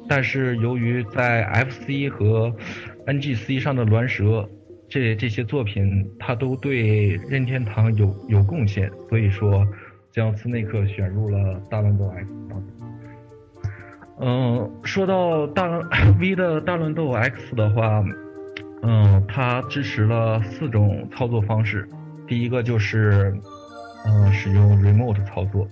[0.08, 2.54] 但是由于在 FC 和
[3.06, 4.48] NGC 上的乱蛇
[4.88, 9.66] 这这些作品，它都对任天堂有有贡献，所以说
[10.12, 12.79] 将斯内克选入了大乱斗 X 当中。
[14.22, 15.66] 嗯，说到大
[16.20, 18.04] V 的大乱斗 X 的话，
[18.82, 21.88] 嗯，它支持了四种操作方式。
[22.26, 23.34] 第一个就是，
[24.06, 25.66] 嗯，使用 remote 操作，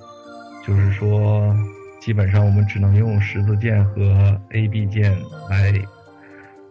[0.67, 1.55] 就是说，
[2.01, 5.15] 基本上我们只能用十字键和 A、B 键
[5.51, 5.75] 来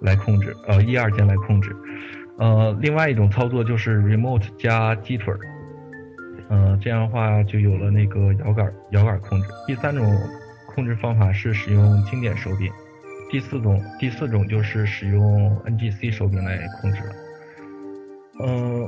[0.01, 1.75] 来控制，呃，一二键来控制。
[2.39, 5.39] 呃，另外一种操作就是 remote 加鸡腿儿，
[6.49, 9.47] 呃，这样的话就有了那个摇杆摇杆控制。
[9.67, 10.05] 第三种
[10.77, 12.71] 控制方法是使用经典手柄，
[13.31, 17.15] 第四种第四种就是使用 NGC 手柄来控制了。
[18.45, 18.87] 嗯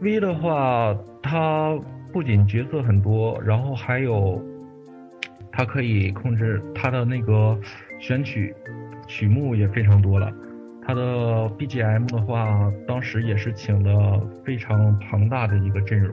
[0.00, 1.78] ，V 的话，它
[2.12, 4.44] 不仅角色很多，然后还有
[5.52, 7.56] 它可以控制它的那个
[8.00, 8.52] 选曲
[9.06, 10.28] 曲目也非常多了。
[10.84, 16.12] 它的 BGM 的话，当时也是请了非常庞大的一个阵容。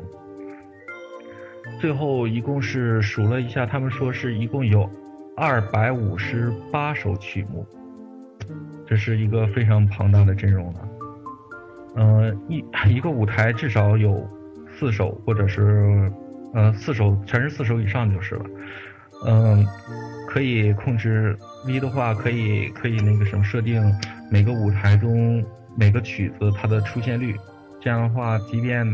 [1.80, 4.90] 最后一共是数了一下，他们说是一共有
[5.38, 7.66] 二百五十八首曲目，
[8.86, 10.90] 这是一个非常庞大的阵容了。
[11.96, 14.30] 嗯，一一个舞台至少有
[14.78, 16.12] 四首，或者是
[16.54, 18.46] 呃四首，全是四首以上就是了。
[19.26, 19.66] 嗯，
[20.28, 23.82] 可以控制 V 的话，可以可以那个什么设定
[24.30, 25.44] 每个舞台中
[25.78, 27.36] 每个曲子它的出现率，
[27.80, 28.86] 这样的话，即便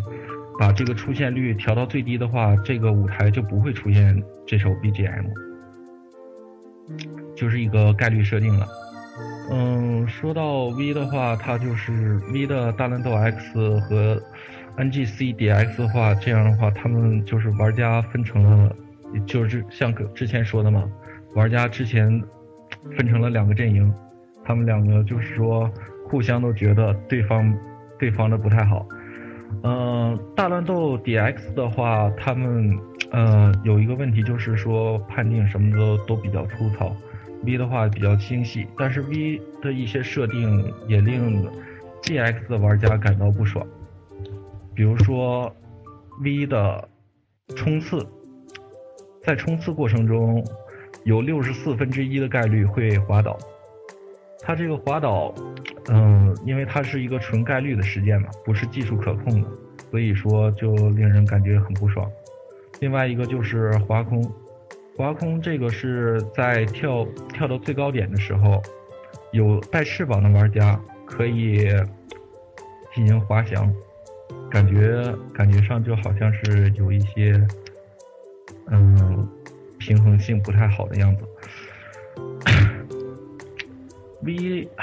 [0.58, 5.26] 把这个出现率调到最低的话，这个舞台就不会出现这首 BGM，
[7.36, 8.66] 就是一个概率设定了。
[9.52, 14.22] 嗯，说到 V 的话，它就是 V 的大乱斗 X 和
[14.78, 18.76] NGC DX 的话，这样的话，他们就是玩家分成了，
[19.26, 20.84] 就是像之前说的嘛，
[21.36, 22.22] 玩家之前
[22.98, 23.94] 分成了两个阵营，
[24.44, 25.72] 他们两个就是说
[26.10, 27.58] 互相都觉得对方
[28.00, 28.86] 对方的不太好。
[29.64, 32.78] 嗯，大乱斗 DX 的话，他们
[33.12, 36.96] 呃有一个问题就是说判定什么都都比较粗糙。
[37.44, 41.48] V 的话比较精细，但是 V 的一些设定也令
[42.02, 43.66] GX 的玩家感到不爽。
[44.74, 45.56] 比如说
[46.24, 46.90] V 的
[47.56, 48.06] 冲刺，
[49.24, 50.44] 在冲刺过程中
[51.04, 53.38] 有六十四分之一的概率会滑倒。
[54.46, 55.34] 它这个滑倒，
[55.90, 59.50] 嗯，因为它是一个纯概率的事件嘛，不是技术可控的，
[59.90, 62.08] 所以说就令人感觉很不爽。
[62.80, 64.24] 另外一个就是滑空。
[64.98, 68.62] 滑空这个是在跳跳到最高点的时候，
[69.32, 71.68] 有带翅膀的玩家可以
[72.94, 73.70] 进行滑翔，
[74.50, 77.36] 感觉感觉上就好像是有一些
[78.68, 79.28] 嗯
[79.78, 81.24] 平衡性不太好的样子。
[84.26, 84.68] V。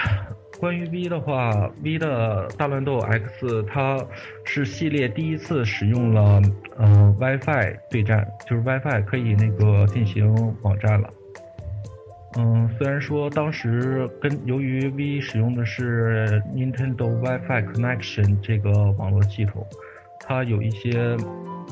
[0.60, 3.98] 关于 V 的话，V 的大乱斗 X，它
[4.44, 6.40] 是系列第一次使用了
[6.76, 11.10] 呃 WiFi 对战，就是 WiFi 可以那个进行网站了。
[12.38, 19.66] 嗯，虽然说当时跟由于 V 使用的是 Nintendo WiFi Connection 这个网络系统，
[20.20, 21.16] 它有一些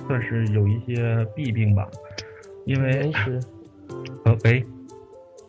[0.09, 1.88] 算是有一些弊病吧，
[2.64, 3.38] 因为延迟。
[4.26, 4.64] 呃，喂，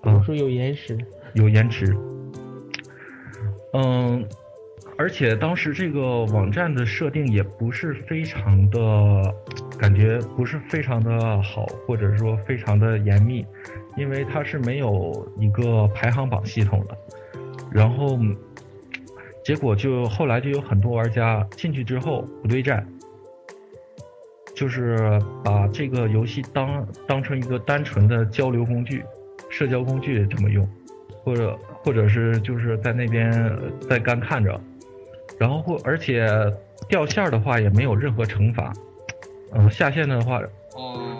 [0.04, 0.96] 我说有延迟。
[1.34, 1.98] 有延迟。
[3.74, 4.28] 嗯，
[4.98, 9.36] 而且当时这个网站的设定也不是非常的，
[9.80, 13.46] 感觉不是非常的好，或者说非常的严密，
[13.96, 16.98] 因为它是没有一个排行榜系统的。
[17.72, 18.20] 然后，
[19.46, 22.86] 结果就后来就有很多玩家进去之后不对战，
[24.54, 29.04] 就是把这个游戏当当成一个单纯的交流工具、
[29.50, 30.68] 社交工具这么用，
[31.24, 31.58] 或者。
[31.84, 33.34] 或者是就是在那边
[33.90, 34.62] 在干看着，
[35.40, 36.30] 然后或而且
[36.88, 38.72] 掉线的话也没有任何惩罚，
[39.54, 40.40] 嗯，下线的话
[40.76, 41.18] 哦，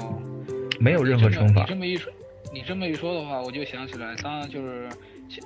[0.80, 1.62] 没有任何惩罚。
[1.64, 2.14] 你这么一说，
[2.54, 4.88] 你这么一说的话，我就想起来，当就是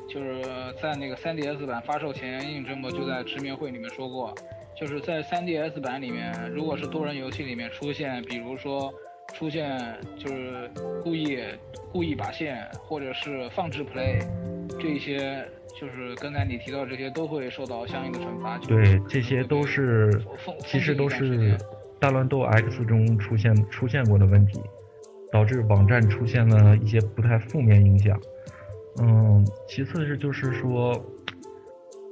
[0.10, 0.44] 就是
[0.82, 4.36] 在那个 3DS 版发售前，应征博就在直面会里面说过，
[4.78, 8.94] 就是在 3DS 版里面，如果是多人游戏里面出现，比如说
[9.38, 9.78] 出现
[10.18, 10.70] 就是
[11.04, 11.38] 故意
[11.92, 14.26] 故意拔线，或者是放置 play。
[14.80, 15.46] 这些
[15.80, 18.58] 就是刚才你提到这些都会受到相应的惩罚。
[18.60, 20.10] 对，这些都是
[20.60, 21.58] 其实都是
[22.00, 24.62] 大乱斗 X 中出现出现过的问题，
[25.32, 28.20] 导致网站出现了一些不太负面影响。
[29.02, 30.94] 嗯，其次是就是说，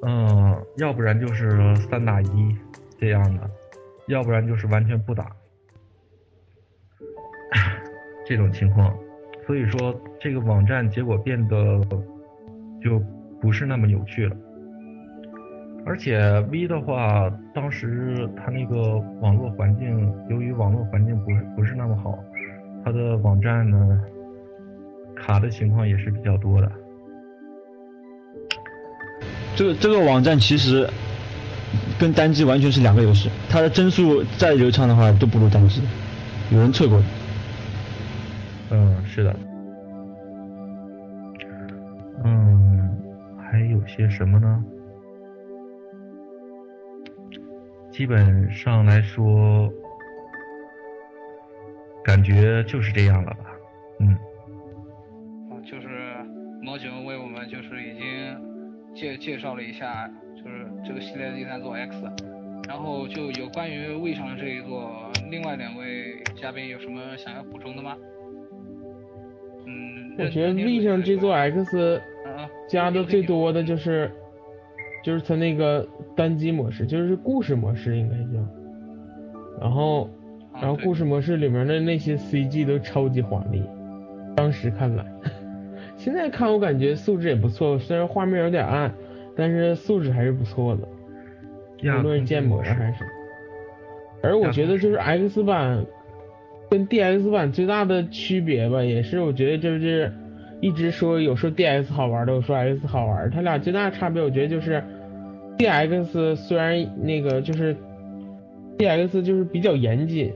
[0.01, 2.55] 嗯，要不然就是三打一
[2.99, 3.49] 这样的，
[4.07, 5.31] 要不然就是完全不打
[8.25, 8.93] 这种情况。
[9.45, 11.81] 所以说，这个网站结果变得。
[12.83, 13.01] 就
[13.39, 14.35] 不是那么有趣了，
[15.85, 16.19] 而且
[16.51, 22.19] V 的话，当时它那个网络环境，由于网络环境不是不是那么好，
[22.83, 24.01] 它的网站呢
[25.15, 26.69] 卡的情况也是比较多的。
[29.55, 30.85] 这个这个网站其实
[31.97, 35.81] 跟单机完全是两个游戏，它的帧数再流畅的话都不如单机，
[36.51, 37.01] 有人测过。
[38.75, 39.35] 嗯，是的。
[42.23, 42.89] 嗯，
[43.37, 44.65] 还有些什么呢？
[47.91, 49.71] 基本上来说，
[52.03, 53.45] 感觉就是这样了吧。
[53.99, 54.09] 嗯。
[55.51, 55.87] 啊，就是
[56.63, 62.03] 毛九为我们就是已经介介绍了一下，就是这个系列的第三座 X。
[62.67, 67.95] 然后就有关于魏上这一座，另外两位嘉宾有什么想要补充的吗？
[69.65, 74.09] 嗯，我觉得任 V 上这座 X 啊加的最多的就是
[75.03, 78.39] 就是它那个单机模式，就是故事模式应该叫。
[79.61, 80.09] 然后
[80.51, 83.63] 啊然后故事模式里面的那些 CG 都超级华丽，
[84.35, 85.05] 当时看来，
[85.95, 88.93] 现在看我感觉素质也不错，虽然画面有点暗，
[89.35, 90.87] 但是素质还是不错的，
[91.99, 93.03] 无论是建模还是。
[94.21, 95.85] 而我觉得就是 X 版
[96.73, 100.11] 跟 DX 版最大的区别吧，也是我觉得就是
[100.59, 104.83] 一直说有说 DX 好玩的，有说 X 好玩，它俩最大的差别我觉得就是
[105.59, 107.75] DX 虽然那个就是
[108.79, 110.33] DX 就是比较严谨，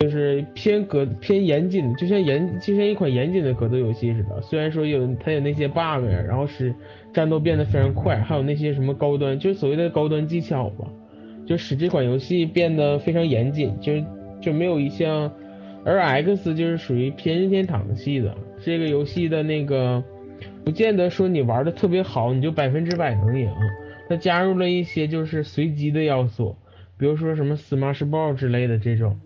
[0.00, 4.42] 就是偏格偏严谨，就像严就像一款严谨的格斗游戏似的。
[4.42, 6.74] 虽然说有它有那些 bug，然后使
[7.12, 10.88] 战斗变得非常快，还有那些什么高端，就是所谓的高端技巧吧，
[11.46, 14.04] 就使这款游戏变得非常严谨，就是
[14.40, 15.32] 就没有一项。
[15.84, 20.02] 而 X 就是属于偏任天堂系的，这个游戏的那个
[20.64, 23.48] 不见得说你玩的特别好，你就百分之百能赢。
[24.08, 26.56] 它加入了一些就是随机的要素，
[26.98, 29.16] 比如说什么 Smash Ball 之类的这种，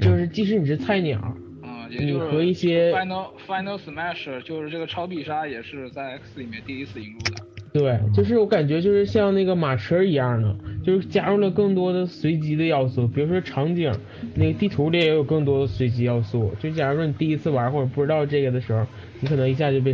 [0.00, 1.18] 就是即使你是菜鸟，
[1.62, 7.43] 啊，也就是你和一些 Final Final Smash 就是这个超必杀也是在 X 里面第一次引入的。
[7.74, 10.54] 对，就是我感觉就是像那个马车一样的，
[10.84, 13.92] 就是加入了更多的随机的要素，比如说场景，
[14.36, 16.54] 那个地图里也有更多的随机要素。
[16.60, 18.86] 就假如说你第一次玩或者不知道这个的时候，
[19.18, 19.92] 你可能一下就被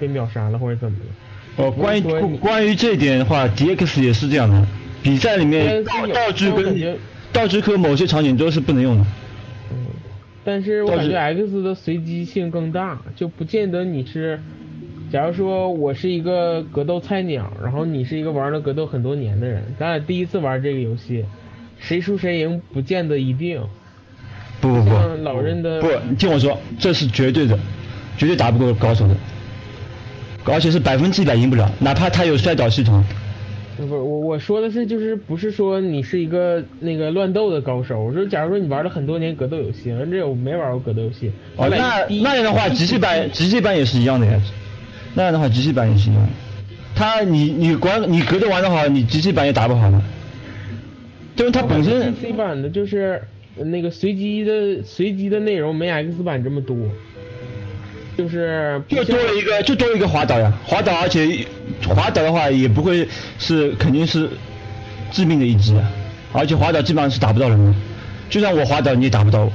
[0.00, 1.62] 被秒杀了或者怎么的。
[1.62, 4.66] 哦，关于关于这一点的话，DX 也是这样的，
[5.00, 6.98] 比赛里面道具跟
[7.32, 9.06] 道具和某些场景都是不能用的。
[9.70, 9.86] 嗯，
[10.42, 14.40] 但是我感觉 X 的随机性更大，就不见得你是，
[15.10, 21.24] 假如说我是一个格斗菜鸟，然后你是一个玩了格斗很多年的人，咱俩第一次玩这个游戏，
[21.80, 23.60] 谁输谁赢不见得一定。
[24.60, 24.90] 不不不
[25.22, 27.58] 老任的不，你听我说，这是绝对的，
[28.16, 29.16] 绝对打不过高手的，
[30.44, 33.02] 而且是百分之一百赢不了，哪怕他有摔倒系统。
[33.78, 44.40] 不是我我说的是就是不是说你是一个那个乱斗的高手，我说假如说你玩了很多年格斗游戏，人这我没玩过格斗游戏，哦，那那样的话，极限版极限版也是一样的呀。
[45.14, 46.28] 那样的话，机器版也是一样的。
[46.94, 50.02] 他你你管你隔着玩的好，你机器版也打不好了。
[51.36, 53.22] 就是它本身 PC 版的就是
[53.56, 56.76] 那个随机的随机的内容没 X 版这么多，
[58.18, 61.46] 就是不就多了一个，就多了一个滑倒呀，滑倒，而且
[61.88, 63.08] 滑倒的话也不会
[63.38, 64.28] 是肯定是
[65.10, 65.90] 致命的一击啊，
[66.32, 67.74] 而且滑倒基本上是打不到人的，
[68.28, 69.52] 就算我滑倒你也打不到我，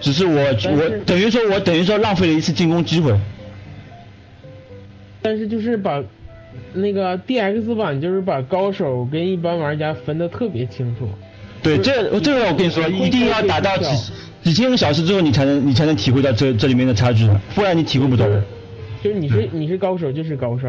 [0.00, 3.12] 只是我是我等于说我等于说浪费了一次进攻机会，
[5.24, 6.04] 但是就是把
[6.74, 11.08] 那个 DX 版就是把高手跟一般玩家分得特别清楚。
[11.62, 14.12] 对，就是这这个我跟你说，一定要打到几
[14.42, 18.26] 几千个小时之后，你才能你才能体会到这这里面的差距，不然你体会不到。
[19.02, 20.68] 就是你是你是高手就是高手，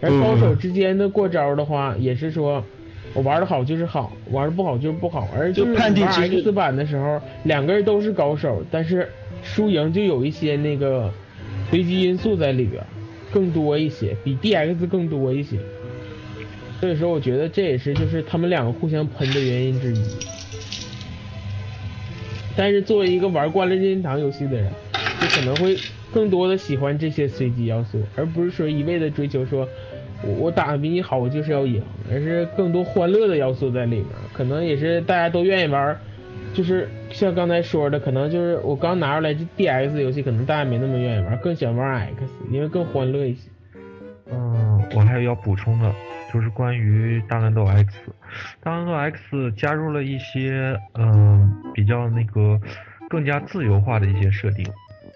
[0.00, 2.64] 而嗯高手之间的过招的话，也是说
[3.14, 5.28] 我玩的好就是好，玩的不好就是不好。
[5.32, 9.08] 而就判定 X 版的时候，两个人都是高手，但是
[9.44, 11.08] 输赢就有一些那个
[11.70, 12.82] 随机因素在里边，
[13.32, 15.58] 更多一些，比 DX 更多一些。
[16.80, 20.02] 所以说，我觉得这也是就是他们两个互相喷的原因之一。
[22.56, 24.70] 但是作为一个玩惯了任天堂游戏的人，
[25.20, 25.76] 就可能会
[26.12, 29.66] 更多的喜欢这些随机要素，而不是说一味的追求说，
[30.22, 31.80] 我我打的比你好，我就是要赢，
[32.10, 34.06] 而是更多欢乐的要素在里面。
[34.32, 35.98] 可能也是大家都愿意玩，
[36.54, 42.14] 就是像刚才说的，可能就是我刚拿出来这 DX 游戏，可能大家没那么愿意玩，更喜欢玩 X，
[42.50, 43.48] 因为更欢乐一些。
[44.30, 45.92] 嗯，我还有要补充的，
[46.32, 48.00] 就是关于大乱斗 X，
[48.62, 52.60] 大乱斗 X 加入了一些嗯、比较那个
[53.08, 54.64] 更加自由化的一些设定，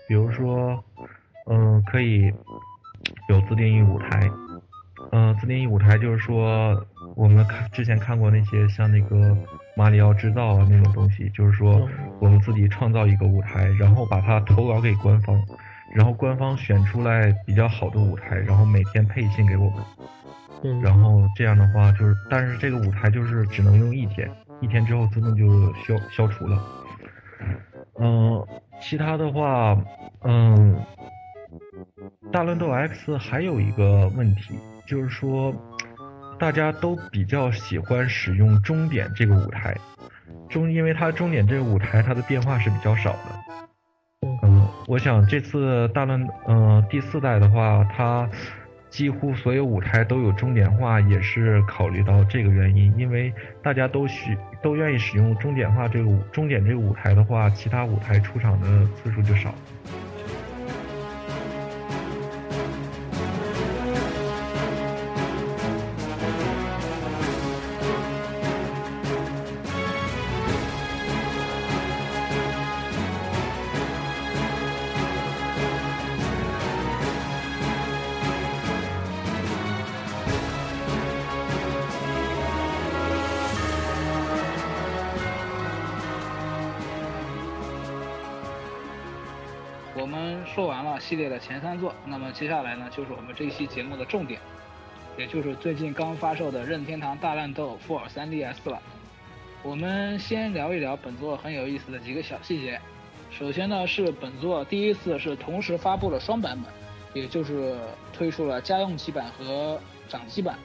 [0.09, 0.82] 比如说
[1.49, 2.32] 嗯、可以
[3.28, 4.30] 有自定义舞台，
[5.12, 6.84] 嗯、自定义舞台就是说
[7.14, 9.37] 我们看之前看过那些像那个
[9.77, 15.41] 马里奥制造啊那种东西，就是说嗯我们自己创造一个舞台，然后把它投稿给官方。
[15.95, 19.85] 然后官方选出来比较好的舞台，然后每天配信给我们，
[20.64, 24.29] 嗯，然后这样的话就是，但是这个舞台就是只能用一天，
[24.61, 26.62] 一天之后自动就消消除了。
[27.99, 28.45] 嗯，
[28.81, 29.81] 其他的话，
[30.24, 30.77] 嗯，
[32.33, 35.55] 大乱斗 X 还有一个问题，就是说
[36.39, 39.74] 大家都比较喜欢使用终点这个舞台，
[40.49, 44.28] 终因为它终点这个舞台它的变化是比较少的。
[44.43, 48.28] 嗯，我想这次大乱，呃，第四代的话，它
[48.91, 53.32] 几乎所有舞台都有终点化，也是考虑到这个原因，因为
[53.62, 59.55] 大家都需都愿意使用终点化这个舞钟点这个舞台的话，其他舞台出场的次数就少。
[92.39, 94.39] 接下来呢，就是我们这一期节目的重点，
[95.16, 98.78] 也就是最近刚发售的任天堂大乱斗 for 3DS 了。
[99.62, 102.78] 我们先聊一聊本作很有意思的几个小细节。
[103.30, 106.70] 首先呢，是本作第一次是同时发布了双版本，
[107.14, 107.74] 也就是
[108.12, 110.59] 推出了家用机版和掌机版。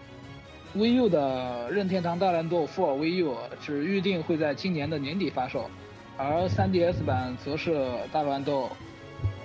[0.76, 5.72] VU 的任天堂大乱斗 for VU 是预定会在今年的年底发售，
[6.18, 8.70] 而 3DS 版则是大乱斗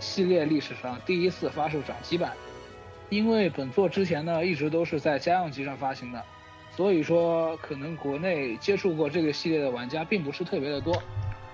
[0.00, 2.32] 系列历史上第一次发售掌机版。
[3.08, 6.20] 因为本作之前呢一直都是在家用机上发行的，
[6.74, 11.00] 所以说可能国内接触过这个系列的玩家并不是特别的多，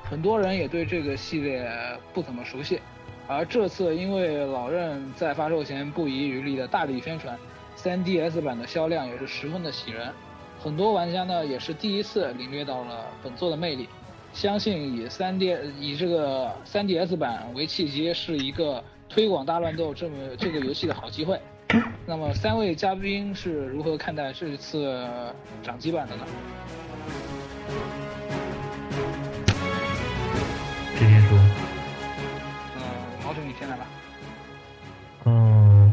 [0.02, 1.70] 很多人也对这个系列
[2.14, 2.80] 不怎么熟悉。
[3.28, 7.38] 而这次因为老任在发售前不遗余力的大力宣传
[7.76, 10.10] ，3DS 版的销量也是十分的喜人，
[10.58, 13.88] 很多玩家呢也是第一次领略到了本作的魅力。
[14.32, 21.38] 相信以三 D 以这个三 DS 版为契机，是一个推广大乱斗这么这个游戏的好机会。
[22.06, 25.06] 那么三位嘉宾是如何看待这次
[25.62, 26.26] 掌机版的呢？
[30.96, 31.38] 谁先说？
[32.76, 32.82] 嗯，
[33.24, 33.86] 毛总你先来吧。
[35.24, 35.92] 嗯，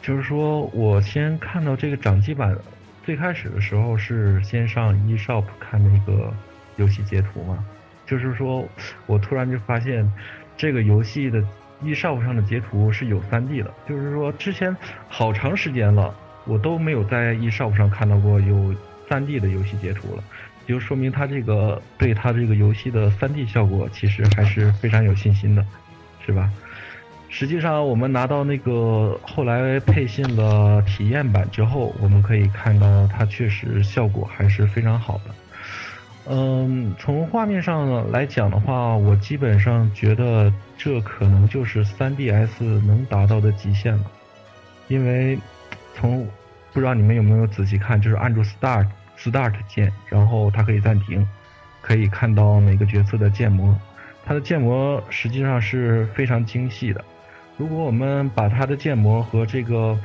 [0.00, 2.56] 就是说我先看到这个掌机版，
[3.04, 6.32] 最开始的时候是先上 eShop 看那个
[6.76, 7.64] 游戏截图嘛，
[8.12, 8.68] 就是说
[9.06, 10.06] 我突然就发现
[10.54, 11.42] 这个游戏的
[11.82, 14.76] eShop 上的截图是有 3D 的，就是说之前
[15.08, 18.74] 好长时间了，我都没有在 eShop 上看到过有
[19.08, 20.22] 3D 的游戏截图了，
[20.66, 25.64] 就说明它这个对它这个游戏的 3D 效果其实还是非常有信心的，
[26.26, 26.50] 是吧？
[27.30, 35.34] 实际上，我们拿到那个后来配信了体验版之后，我们可以看到它确实效果还是非常好的。
[36.24, 44.04] 嗯，从画面上来讲的话，我基本上觉得这可能就是 3DS 能达到的极限了，
[44.86, 45.36] 因为
[45.94, 46.24] 从
[46.72, 48.86] 不知道你们有没有仔细看，就是按住 Start
[49.18, 51.26] Start 键，然后它可以暂停，
[51.80, 53.76] 可以看到每个角色的建模，
[54.24, 57.04] 它的建模实际上是非常精细的。
[57.56, 59.98] 如果我们把它的建模和这个，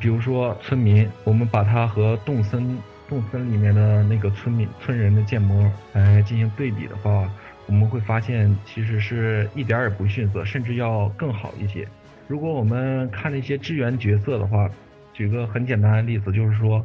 [0.00, 2.78] 比如说村民，我们把它和动森
[3.08, 7.30] 动森里面的那个村民村人的建模来进行对比的话，
[7.66, 11.86] 我们会发现其实是一点儿也不逊色，甚至要更好一些。
[12.28, 14.68] 如果我们看那些支援角色的话，
[15.12, 16.84] 举个很简单的例子，就是说，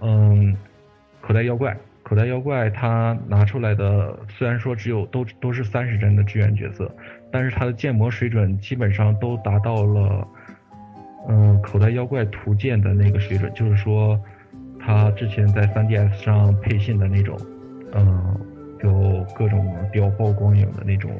[0.00, 0.56] 嗯，
[1.20, 6.94] 口袋妖怪，口袋妖怪它拿出来的虽然说只有都都是三十帧的支援角色。
[7.34, 10.28] 但是它的建模水准基本上都达到了，
[11.30, 14.20] 嗯，口袋妖怪图鉴的那个水准，就是说，
[14.84, 17.38] 它之前在 3DS 上配信的那种，
[17.94, 18.36] 嗯，
[18.82, 21.10] 有各种雕曝光影的那种，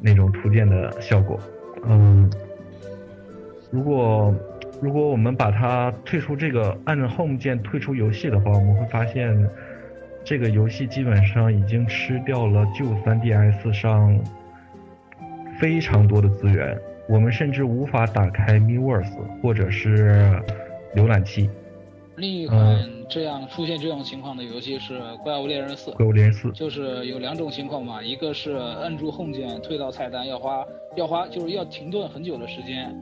[0.00, 1.38] 那种图鉴的效果，
[1.86, 2.30] 嗯，
[3.70, 4.34] 如果
[4.80, 9.48] 如果我们把它退出这个按着 Home 键退出游戏的话，我们会发现，
[10.24, 14.18] 这个游戏基本上已经吃掉了旧 3DS 上。
[15.56, 16.76] 非常多的资源，
[17.08, 20.36] 我们甚至无法打开 Miiverse 或者是
[20.96, 21.48] 浏览器。
[22.16, 25.90] 另一款这样出现这种情况的游戏是《怪物猎人四》。
[25.94, 30.64] 怪物猎人四就是有两种情况嘛，一个是摁住 Home 键退到菜单要花
[30.96, 32.94] 要花就是要停顿很久的时间，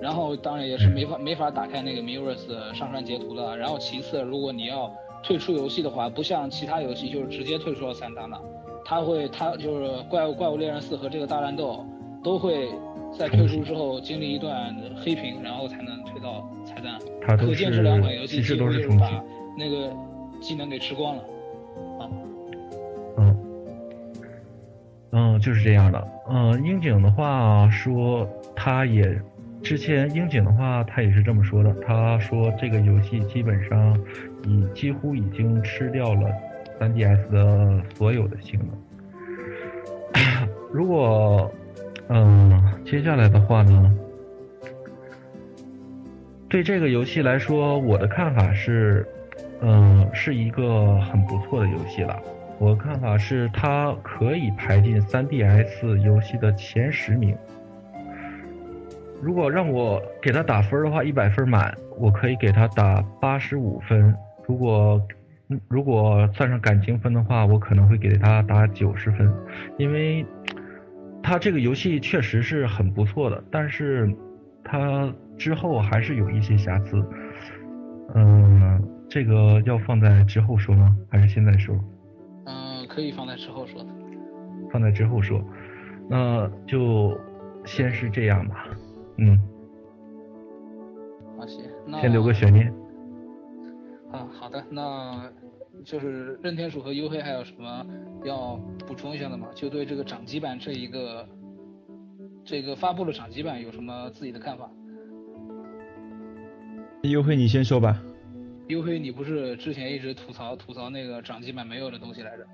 [0.00, 3.56] 然后当然也是没法没法打开那个 Miiverse 上传截图的。
[3.56, 4.92] 然后其次，如果你要
[5.22, 8.40] 退出游戏的话，不像其他游戏就是直接退出了菜单了，
[8.84, 11.84] 它会它就是《怪物怪物猎人四》和这个大乱斗。
[12.22, 12.68] 都会
[13.18, 17.36] 在退出之后经历一段黑屏，然后才能退到菜单。
[17.36, 19.22] 可见这两款游戏几乎是把
[19.58, 19.92] 那个
[20.40, 21.22] 技能给吃光了。
[21.98, 22.08] 啊，
[23.18, 23.36] 嗯，
[25.12, 26.08] 嗯，就是这样的。
[26.28, 29.20] 嗯，樱井的话说，他也
[29.62, 31.74] 之前樱井的话，他也是这么说的。
[31.86, 33.98] 他说这个游戏基本上
[34.46, 36.30] 已几乎已经吃掉了
[36.80, 40.48] 3DS 的所有的性能。
[40.72, 41.50] 如果
[42.08, 43.94] 嗯，接下来的话呢，
[46.50, 49.06] 对这个游戏来说，我的看法是，
[49.62, 52.20] 嗯、是一个很不错的游戏了。
[52.58, 57.36] 我的看法是，它可以排进 3DS 游戏的前十名。
[59.22, 64.12] 如果让我给它打分的话，一百分满，我可以给它打八十五分。
[64.44, 65.00] 如果
[65.68, 69.32] 如果算上感情分的话，我可能会给它打九十分，
[69.78, 70.26] 因为
[71.22, 74.12] 它这个游戏确实是很不错的，但是
[74.64, 77.02] 它之后还是有一些瑕疵。
[78.14, 78.78] 嗯，
[79.08, 80.94] 这个要放在之后说吗？
[81.08, 81.74] 还是现在说？
[82.44, 83.88] 嗯、可以放在之后说的。
[84.70, 85.42] 放在之后说。
[86.10, 87.18] 那就
[87.64, 88.66] 先是这样吧。
[89.16, 89.38] 嗯，
[91.38, 92.70] 好，行，那先留个悬念。
[94.12, 95.26] 啊，好的，那
[95.84, 97.86] 就是任天鼠和优黑还有什么
[98.24, 99.46] 要补充一下的吗？
[99.54, 101.26] 就对这个掌机版这一个
[102.44, 104.68] 这个发布了掌机版有什么自己的看法？
[107.02, 108.00] 优惠你先说吧。
[108.68, 112.46] 优惠，你不是之前一直吐槽吐槽那个掌机版没有的东西来着？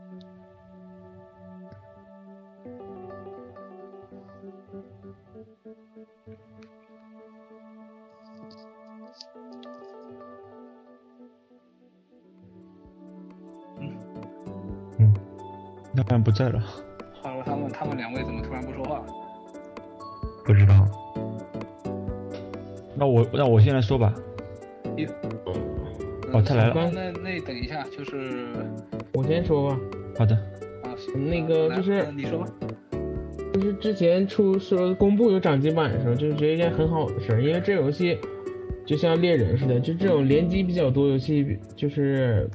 [15.96, 16.60] 当然不在了。
[17.20, 19.02] 话说他们他们两位怎么突然不说话？
[20.44, 20.86] 不知道。
[22.94, 24.14] 那我那我先来说吧。
[24.96, 25.08] 哟
[26.32, 28.46] 哦他来了那那那等一下，就是
[29.14, 29.80] 我先说吧，
[30.18, 30.34] 好的。
[30.82, 32.48] 啊，行那个就是那你说吧。
[33.54, 38.18] 就是之前出说公布有掌机版的时候，就是觉得一件很好的事儿，因为这游戏
[38.84, 42.50] 就像猎人似的，就这种联机比较多游戏，就是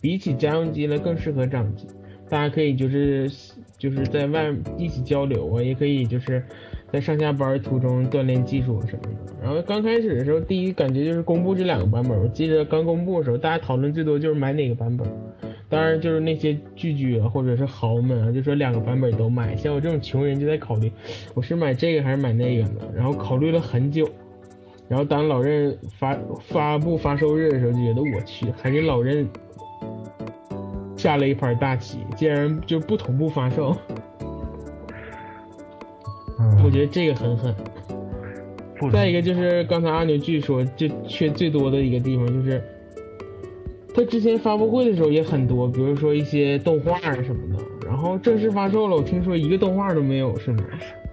[0.00, 1.86] 比起家用机来更适合掌机。
[2.28, 3.30] 大家可以就是
[3.78, 6.42] 就是在外一起交流啊，也可以就是
[6.92, 9.32] 在上下班途中锻炼技术什么的。
[9.42, 15.08] 然后刚开始的时候，第一感觉就是公布这两个版本，我记得刚公布的时候，大家讨论最多就是买哪个版本。
[15.68, 19.56] 当然，就是那些拒绝啊或者是豪们啊，就说两个版本都买。
[19.56, 20.92] 像我这种穷人就在考虑，
[21.32, 22.82] 我是买这个还是买那个呢？
[22.94, 24.06] 然后考虑了很久。
[24.86, 29.26] 然后当老任发发布发售日的时候，就觉得我去，还是老任
[30.94, 33.74] 下了一盘大棋，竟然就不同步发售。
[36.62, 37.54] 嗯，我觉得这个很狠。
[38.92, 42.60] 再一个就是刚才阿牛据说，就缺最多的一个地方就是，
[43.94, 50.64] 他之前发布会的时候也很多，比如说一些动画啊什么的，然后正式发售了，我听说一个动画都没有，是吗？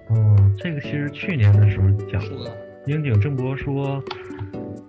[0.10, 4.04] 嗯，这个其实去年的时候讲是的，樱井正博说，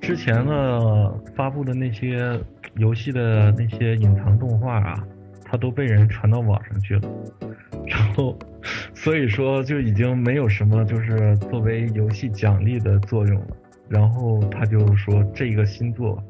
[0.01, 2.41] 之前的发布的那些
[2.79, 4.95] 游戏的那些隐藏动画啊，
[5.45, 7.03] 它都被人传到网上去了，
[7.87, 8.35] 然后
[8.95, 13.47] 所以说就已经没有什么就是作为游戏奖励的作用了。
[13.89, 16.23] 然后他就说这个星座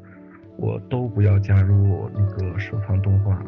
[0.57, 3.39] 我都不要加入那个收藏动画。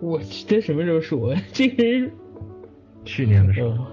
[0.00, 1.40] 我这什么时候说的？
[1.52, 2.10] 这个人，
[3.04, 3.86] 去年的时候，呃，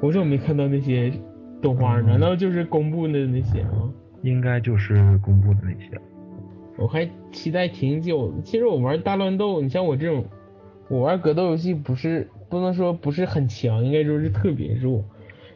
[0.00, 1.12] 我怎么没看到那些
[1.60, 2.00] 动画？
[2.00, 3.92] 难道就是公布的那些吗？
[4.22, 6.00] 应该就是公布的那些。
[6.78, 8.32] 我还期待挺久。
[8.44, 10.24] 其实我玩大乱斗，你像我这种，
[10.88, 15.02] 我玩格斗游戏不是不能说不是很强，应该说是特别弱。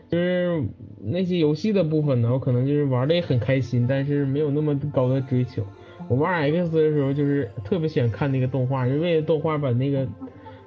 [0.08, 0.64] 就是
[0.98, 5.62] 那些游戏的部分呢，我可能就是玩的也很开心，但是没有那么高的追求。
[6.08, 10.08] 我玩 X 的时候，就是特别喜欢看那个动画，就为了动画把那个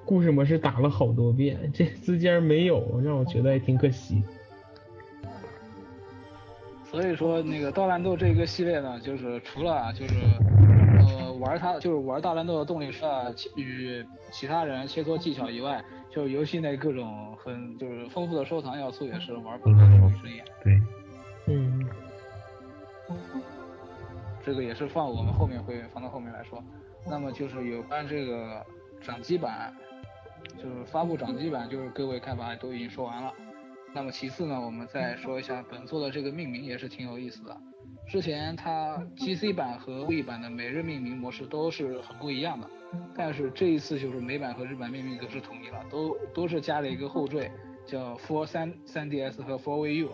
[0.06, 4.22] 故事模式打了好多遍，这次竟然没有，让我觉得还挺可惜。
[6.92, 10.14] 所以说那个大乱斗这个系列呢，就是除了就是
[11.00, 13.04] 呃玩它就是玩大乱斗的动力是
[13.56, 20.42] 与其他人切磋技巧以外，就游戏内各种很就是丰富的收藏要素也是玩不可的一之一。
[20.64, 20.82] 对，
[21.48, 21.88] 嗯，
[24.44, 26.64] 这个也是放我们后面会放到后面来说。
[27.08, 28.66] 那么就是有关这个
[29.02, 29.74] 掌机版，
[30.58, 33.34] 就是发布掌机版，就是各位看法都已经说完了。
[33.94, 37.56] 那么其次呢，我们再说一下本作的这个命名也是挺有意思的。
[38.10, 42.68] 之前它 GC 版和 V 版的每日命名模式都是很不一样的，
[43.16, 47.52] 但是这一次就是美版和日版命名格式统一了，都都是加了一个后缀，
[47.86, 50.10] 叫 For 三三 DS 和 For VU。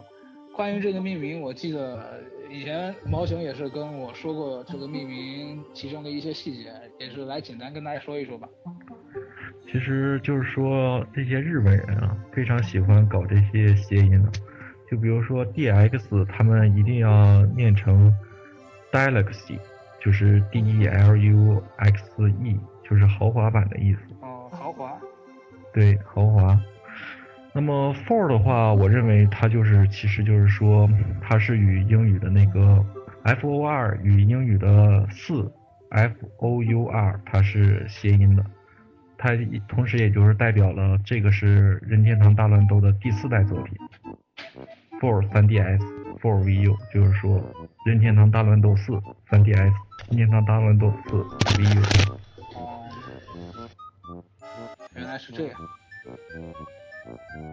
[0.53, 8.47] 关于这个命名，我记得以前毛熊也是跟我说过这个命名其中的一些细节，也是来简单跟大家说一说吧。
[9.71, 14.31] 其实就是说这些日本人啊，非常喜欢搞这些谐音的，
[14.89, 18.13] 就比如说 DX，他们一定要念成
[18.91, 19.57] Deluxe，
[19.99, 22.03] 就是 D E L U X
[22.43, 23.99] E，就是豪华版的意思。
[24.21, 24.97] 哦，豪华，
[25.73, 26.59] 对，豪华。
[27.53, 30.89] 那么 for 的话，我认为它就是，其实就是说，
[31.21, 32.83] 它是与英语的那个
[33.23, 35.49] f o r 与英语的四
[35.89, 38.45] f o u r 它是谐音的，
[39.17, 39.29] 它
[39.67, 43.73] 同时也就是代表了这个是任天堂大乱斗的第四代作品
[44.99, 45.79] ，for 3DS
[46.19, 47.41] for VU，就是说
[47.85, 48.93] 任天堂大乱斗四
[49.29, 49.73] 3DS，
[50.09, 51.23] 任天堂大乱斗四
[51.57, 52.09] VU。
[52.55, 52.85] 哦，
[54.95, 55.59] 原来是这样。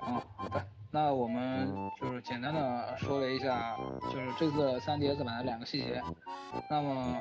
[0.01, 1.69] 哦，好的，那我们
[2.01, 3.77] 就是简单的说了一下，
[4.13, 6.03] 就是这次 3DS 版的两个细节。
[6.69, 7.21] 那么，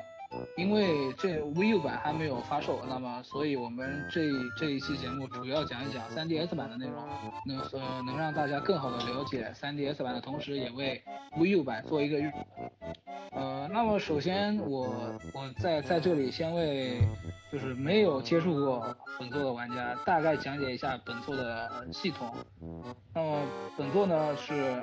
[0.56, 4.22] 因为这 VU 版还没有发售，那么所以我们这
[4.56, 6.96] 这一期节目主要讲一讲 3DS 版的内容，
[7.46, 11.02] 能呃能让大家更好的了解 3DS 版的同时，也为
[11.38, 12.30] VU 版做一个预。
[13.32, 14.94] 呃，那么首先我
[15.34, 16.98] 我在在这里先为
[17.50, 22.34] 就是没有接触过本作的玩家大概讲解一下本作的系统。
[23.14, 23.40] 那么
[23.76, 24.82] 本作呢是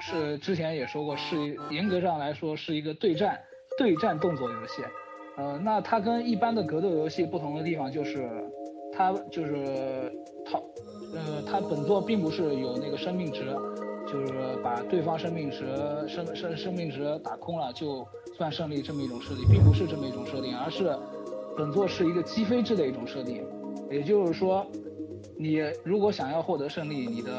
[0.00, 3.40] 是之前也说过，是严格上来说是一个对战
[3.78, 4.82] 对战动作游戏。
[5.36, 8.28] 呃，那它跟一般的格斗游戏不同的地方就是，
[8.92, 10.12] 它就是
[10.44, 10.58] 它
[11.14, 13.56] 呃它本作并不是有那个生命值。
[14.10, 15.66] 就是把对方生命值
[16.08, 18.08] 生生生命值打空了就
[18.38, 20.96] 算胜利这么一种设定，并不是这么一种设定，而是
[21.54, 23.46] 本作是一个击飞制的一种设定。
[23.90, 24.66] 也就是说，
[25.36, 27.30] 你如果想要获得胜利，你的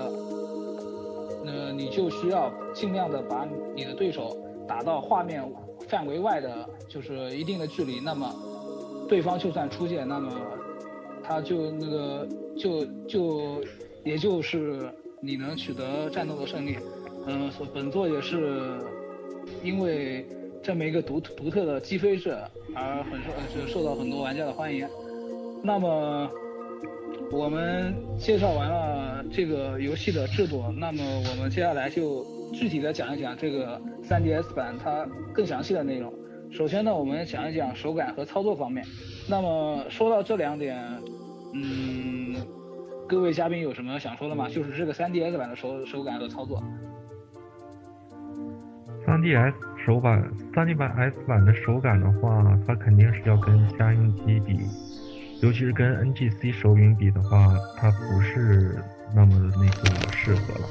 [1.48, 4.38] 呃你就需要尽量的把你的对手
[4.68, 5.44] 打到画面
[5.88, 8.34] 范围外的，就是一定的距离，那么
[9.08, 10.32] 对方就算出现，那么
[11.24, 12.28] 他就那个
[12.58, 13.64] 就就
[14.04, 14.92] 也就是。
[15.22, 16.78] 你能取得战斗的胜利，
[17.28, 18.80] 嗯，本作也是
[19.62, 20.26] 因为
[20.64, 22.38] 这么一个独独特的击飞制
[22.74, 24.88] 而很受就受到很多玩家的欢迎。
[25.62, 26.32] 那么
[27.34, 36.14] 我们介绍完了这个游戏的制作，那么我们接下来就具体的讲一讲这个 3DS 版它更详细的内容。
[36.52, 38.86] 首先呢，我们讲一讲手感和操作方面。
[39.28, 40.78] 那么说到这两点，
[41.54, 42.36] 嗯。
[43.08, 44.48] 各位嘉宾有什么想说的吗？
[44.48, 46.64] 就是这个 3DS 版的手手感和操作。
[49.04, 50.24] 3DS 手版
[50.54, 54.60] ，3D 版 S 版的手感的话，它肯定是要跟家用机比，
[55.42, 57.48] 尤其是跟 NGC 手柄比的话，
[57.78, 58.78] 它不是
[59.16, 60.68] 那么的那个适合了。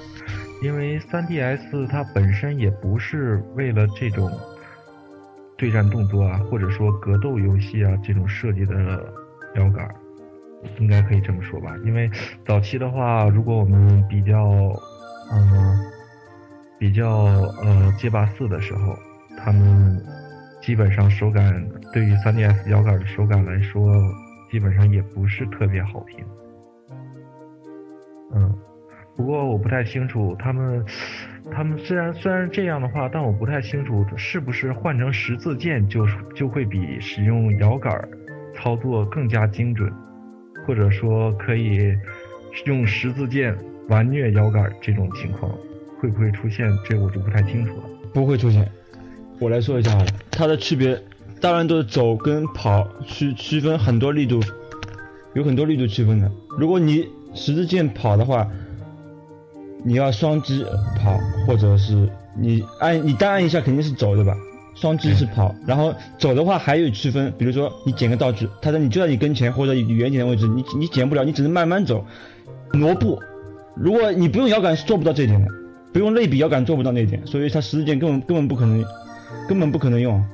[0.62, 4.30] 因为 3DS 它本身也不是为了这种
[5.56, 9.12] 对战动作啊，或者说格斗游戏啊这种设计的
[9.56, 9.88] 摇杆。
[10.80, 12.10] 应该可以这么说吧，因为
[12.44, 14.44] 早期的话，如果我们比较，
[15.30, 15.78] 嗯、
[16.76, 17.08] 比较
[17.62, 18.92] 呃街霸四的时候，
[19.38, 20.04] 他们
[20.60, 23.88] 基本上手感对于 3DS 摇杆的手感来说，
[24.50, 26.26] 基本上也不是特别好评。
[28.34, 28.58] 嗯，
[29.18, 30.82] 不过我不太清楚他们，
[31.50, 37.92] 他们虽然虽然这样的话，但我不太清楚是不是换成十字键就就会比使用摇杆
[38.54, 39.92] 操作更加精准。
[40.66, 41.94] 或者说可以
[42.66, 43.56] 用十字键
[43.88, 45.50] 完虐摇杆这种情况
[45.98, 46.70] 会不会出现？
[46.84, 47.84] 这我就不太清楚了。
[48.12, 48.70] 不会出现，
[49.40, 50.06] 我来说一下好了。
[50.30, 51.00] 它的区别，
[51.40, 54.40] 当然都是走跟跑区区分很多力度，
[55.34, 56.30] 有很多力度区分的。
[56.58, 58.46] 如果你十字键跑的话，
[59.84, 60.64] 你要双击
[60.96, 64.36] 跑，或者是你按你单按一下肯定是走对吧？
[64.74, 72.04] 双击是跑，然后走的话还有区分，比如说你捡个道具，它在你就在你跟前或者远点的位置，你你捡不了，你只能慢慢走，
[72.72, 73.18] 挪步。
[73.74, 75.48] 如果你不用摇杆是做不到这一点的，
[75.92, 78.84] 不用类比摇杆做不到那一点，所以它十字键根本根本不可能，
[79.48, 80.24] 根本不可能用，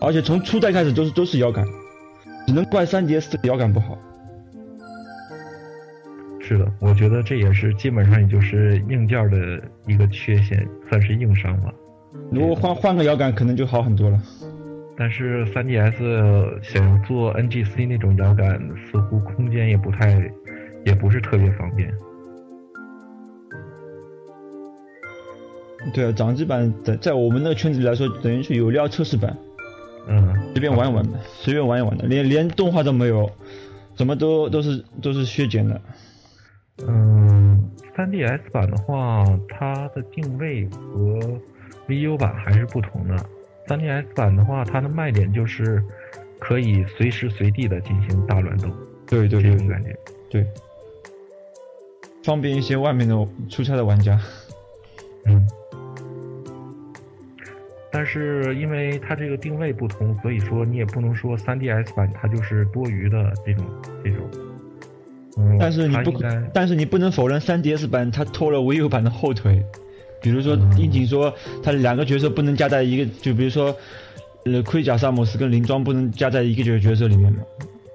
[0.00, 1.64] 而且从初代开始都是都是摇杆，
[2.48, 3.96] 只能怪 3DS 的摇杆不好。
[6.46, 11.72] 是的，我觉得这也是基本上也就是硬件的一个缺陷，算是硬伤吧。
[12.30, 14.20] 如果换换个摇杆，可能就好很多了。
[14.96, 20.30] 但是 3DS 想要做 NGC 那种摇杆，似乎空间也不太，
[20.84, 21.90] 也不是特别方便。
[25.94, 29.34] 对啊，掌机版在在我们那个圈子里来说，等于是有料测试版，
[30.08, 33.30] 嗯，随便玩一玩的，随便玩一玩的，连连动画都没有，
[33.96, 35.80] 怎么都都是都是削减的。
[36.78, 41.40] 嗯，3DS 版的话，它的定位和
[41.86, 43.16] VU 版还是不同的。
[43.68, 45.82] 3DS 版的话，它的卖点就是
[46.38, 48.68] 可以随时随地的进行大乱斗，
[49.06, 49.96] 对对对这种感觉。
[50.28, 50.44] 对，
[52.24, 53.14] 方便一些外面的
[53.48, 54.20] 出差的玩家。
[55.26, 55.46] 嗯。
[57.92, 63.64] 但是因为它这个定位不同，所以说你也不能说 3DS 版它就是多余的这种
[64.02, 64.28] 这种。
[65.36, 66.12] 嗯，但是你不
[66.52, 69.64] 但是你不能否认 3DS 版它拖了 Wii U 版的后腿。
[70.22, 71.30] 比如说，嗯樱井说
[71.62, 73.76] 他两个角色不能加在一个，就比如说，
[74.46, 77.42] 呃，盔甲萨姆斯跟林装不能加在一个角角色里面嘛，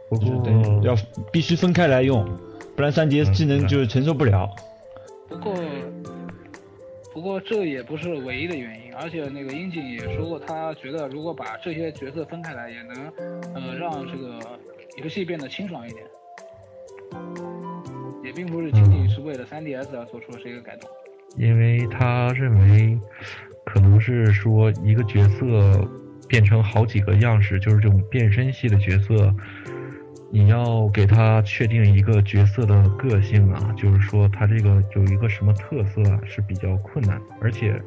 [0.09, 0.95] 不就是过等于要
[1.31, 2.23] 必须分开来用，
[2.75, 4.47] 不然 3DS 嗯技能就承受不了。
[5.27, 5.55] 不过，
[7.11, 13.07] 不过这也不是唯一的原因，而且那个樱井也说过，他觉得如果把这些角色分开来，也能
[13.55, 14.39] 呃让这个
[15.01, 16.03] 游戏变得清爽一点，
[18.23, 20.89] 也并不是仅仅是为了 3DS 而做出的这个改动。
[21.37, 22.99] 因为他认为
[23.65, 25.87] 可能是说一个角色
[26.27, 29.33] 变成好几个样式，就是这种变身系的角色，
[30.31, 37.81] 你要给他确定一个角色的个性啊，就是说他这个有一个什么特色啊，是比较困难，而且。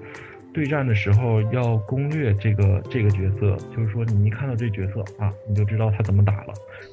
[0.54, 6.52] 对战的时候要攻略这个这个角色，就是说你一看到这角色啊，你就知道他怎么打了。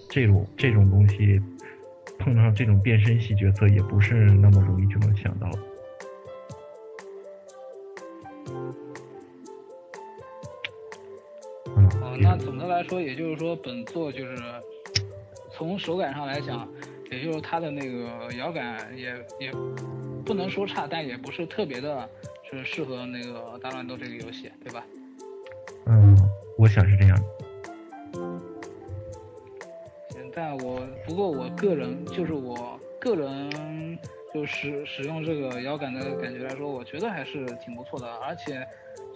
[0.09, 1.41] 这种这种东西，
[2.17, 5.59] 碰上这种变身系角色也不是那么容易就能想到的。
[8.51, 8.73] 嗯，
[12.01, 14.37] 哦，那总的来说，也就是说，本作就是
[15.51, 16.67] 从手感上来讲，
[17.11, 19.51] 也就是它的那个摇感也也
[20.25, 22.09] 不能说差，但也不是特别的，
[22.49, 24.83] 是适合那个大乱斗这个游戏，对吧？
[25.85, 26.17] 嗯，
[26.57, 27.23] 我想是这样的。
[30.29, 33.97] 行但我不过我个人就是我个人
[34.33, 38.65] 就使使用这个摇杆的感觉来说，我觉得还是挺不错的，而且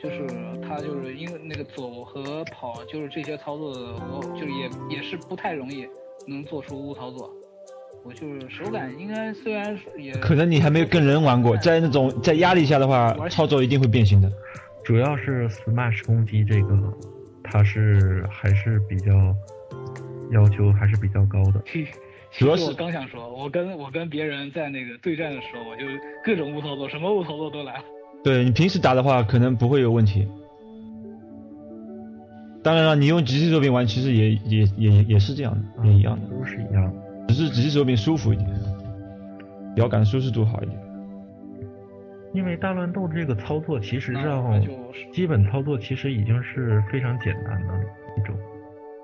[0.01, 0.25] 就是
[0.67, 5.87] 它就是因为那个走和跑，就是这些操作的，我就是也也是不太容易
[6.27, 7.31] 能做出误操作。
[8.03, 14.29] 我就是手感应该虽然也可能你还没有跟人玩过，在那种在压力下的话，操作一定会变形的。
[14.83, 16.77] 主要是 Smash 攻击这个，
[17.43, 19.11] 它是还是比较
[20.33, 21.61] 要求还是比较高的。
[21.65, 21.87] 其
[22.31, 25.83] 主要是我刚想说，我跟我跟别人在那个对战的时候，我就
[26.23, 27.83] 各种误操作，什么误操作都来了。
[28.23, 30.27] 对你平时打的话，可能不会有问题。
[32.63, 36.93] 当然了，你用机器手柄玩，其实也也也也是这样的，也一样的，都是一样的。
[37.27, 38.49] 只是机器手柄舒服一点，
[39.75, 40.79] 摇感舒适度好一点。
[42.33, 44.65] 因为大乱斗这个操作，其实那上
[45.11, 47.73] 基本操作其实已经是非常简单的
[48.17, 48.33] 一种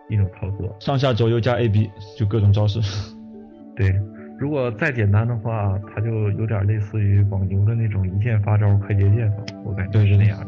[0.10, 0.76] 一种操作。
[0.80, 2.80] 上下左右加 A B 就各种招式。
[3.76, 3.94] 对，
[4.38, 10.48] 如果再简单的话，它就有点类似于网游的那种一键发招快捷键法，我感觉对对对是那样的。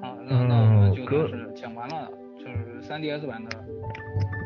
[0.00, 3.50] 好，那那我们就嗯哥算是讲完了，就是 3DS 版的。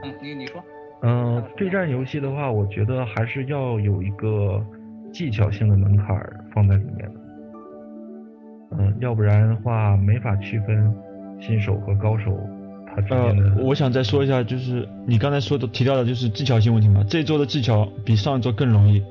[0.04, 0.62] 嗯，你你说。
[1.02, 4.64] 嗯、对战游戏的话，我觉得还是要有一个
[5.12, 6.06] 技巧性的门槛
[6.52, 7.15] 放在里面的。
[8.72, 10.94] 嗯、要不然的话没法区分
[11.40, 12.38] 新手和高手
[12.86, 17.04] 他之呃间的。，我想再说一下，就是你刚才说的提到的，就是技巧性问题嘛。
[17.08, 19.02] 这一周的技巧比上一周更容易，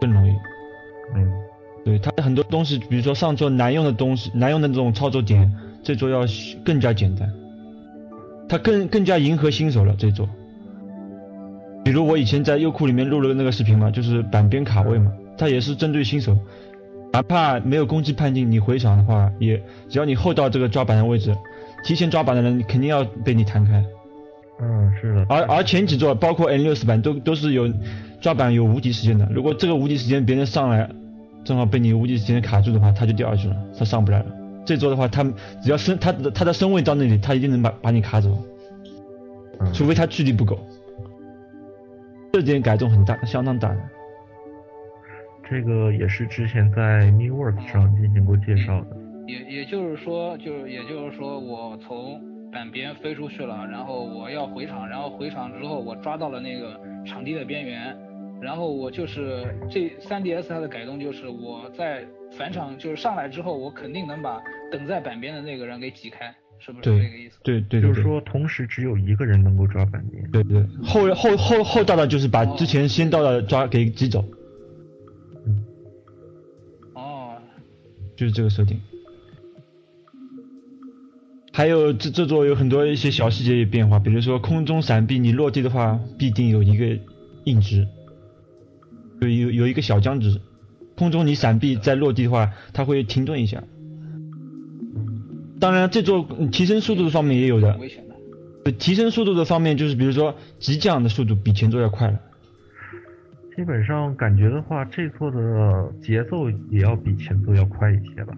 [0.00, 0.30] 更容易。
[1.14, 1.32] 嗯
[1.82, 5.50] 对他很多东西，比如说上周难用的东西，难用的这种操作点，
[5.82, 6.26] 这周要
[6.62, 7.32] 更加简单。
[8.46, 10.28] 他更更加迎合新手了这周。
[11.82, 16.36] 比如我以前在优酷里面录了那个视频嘛，就是板边卡位嘛，它也是针对新手，
[17.12, 21.36] 哪怕没有攻击判定，你回场的话，也只要你后到这个抓板的位置，
[21.84, 23.84] 提前抓板的人肯定要被你弹开。
[24.60, 25.26] 嗯，是的。
[25.28, 27.68] 而而前几座包括 N 六四版都都是有
[28.20, 30.88] 抓板有无敌时间的，如果这个无敌时间别人上来，
[31.44, 34.26] 正好被你无敌时间卡住的话，他就掉下去了，他上不来了。
[34.64, 35.24] 这座的话，他
[35.62, 38.30] 只要身他的他的身位到那里，他一定能把把你卡走，
[39.58, 40.58] 嗯除非他距离不够。
[42.32, 43.80] 这点改动很大，相当大的。
[45.50, 48.96] 这个也是之前在 MeWorks 上进行过介绍的。
[49.26, 52.20] 也也就是说，就是也就是说，我从
[52.52, 57.96] 板边飞出去了，然后我要回场，然后回场之后我抓到了那个场地的边缘，
[58.40, 62.04] 然后我就是这 3DS 它的改动就是我在
[62.38, 64.40] 返场就是上来之后，我肯定能把
[64.70, 67.38] 等在板边的那个人给挤开，是不是这个意思？
[67.42, 70.28] 对对对对就是说，同时只有一个人能够抓板边。
[70.30, 74.24] 对对，后后后后到的就是把之前先到的抓给挤走，哦，
[78.20, 78.78] 就是这个设定。
[81.52, 86.98] 还有这这座有很多一些小细节的变化，比如说空中闪避，你落地的话必定有一个
[87.44, 87.88] 硬直，
[89.22, 90.38] 有有有一个小僵直，
[90.98, 93.64] 空中你闪避再落地的话，它会停顿一下。
[95.58, 97.78] 当然，这座嗯提升速度的方面也有的，
[98.78, 102.20] 提升速度的方面就是比如说急降的速度比前座要快了。
[103.60, 108.34] 基本上感觉的话，这座的节奏也要比前作要快一些吧。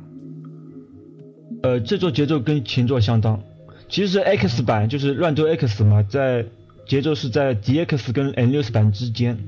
[1.63, 3.41] 呃，这座节奏跟前作相当，
[3.89, 6.45] 其实 X 版就是乱斗 X 嘛，在
[6.89, 9.39] 节奏是在 DX 跟 N 六十版之间，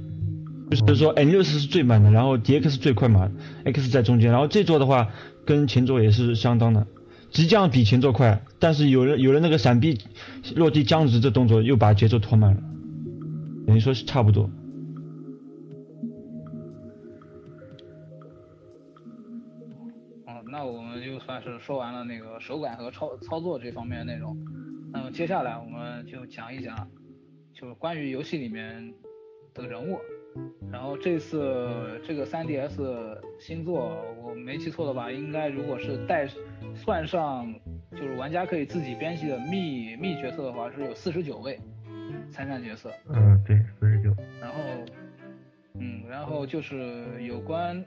[0.71, 3.29] 就是说 N 六十是最慢的，然后 DX 最快嘛
[3.65, 5.09] ，X 在中间，然后这座的话
[5.45, 6.87] 跟前作也是相当的，
[7.33, 9.99] 急降比前作快，但是有了有了那个闪避
[10.55, 12.63] 落地僵直这动作，又把节奏拖慢了，
[13.67, 14.49] 等于说是差不多。
[21.41, 24.37] 算是说完了那个手感和操操作这方面的内容。
[24.93, 26.89] 那么接下来我们就讲一讲，
[27.53, 28.95] 就是关于游戏里面
[29.53, 29.99] 的人物。
[30.71, 36.27] 然后这次这个 3DS 新作，我没记错的话，应该如果是带
[36.75, 37.55] 算上
[37.93, 41.61] 就是玩家可以自己编辑的秘秘角色的话，是有四十九位
[42.31, 42.91] 参战角色。
[43.09, 44.13] 嗯，对，四十九。
[44.41, 45.04] 然后，嗯，
[46.15, 47.85] 然后就是有关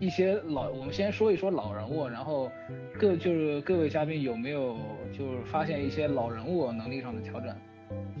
[0.00, 2.50] 一些老，我们先说一说老人物，然后
[2.98, 4.78] 各就是各位嘉宾有没有
[5.12, 7.54] 就是发现一些老人物能力上的调整，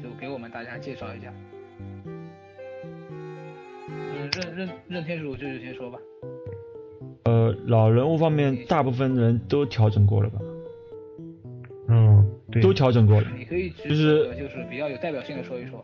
[0.02, 1.32] 就给我们大家介绍一下。
[3.88, 5.98] 嗯，任任任天主这就先说吧。
[7.24, 10.38] 呃，老人物方面，大部分人都调整过了吧？
[11.88, 13.26] 嗯，对，都调整过了。
[13.38, 15.82] 你可以举就是就是比较有代表性的说一说。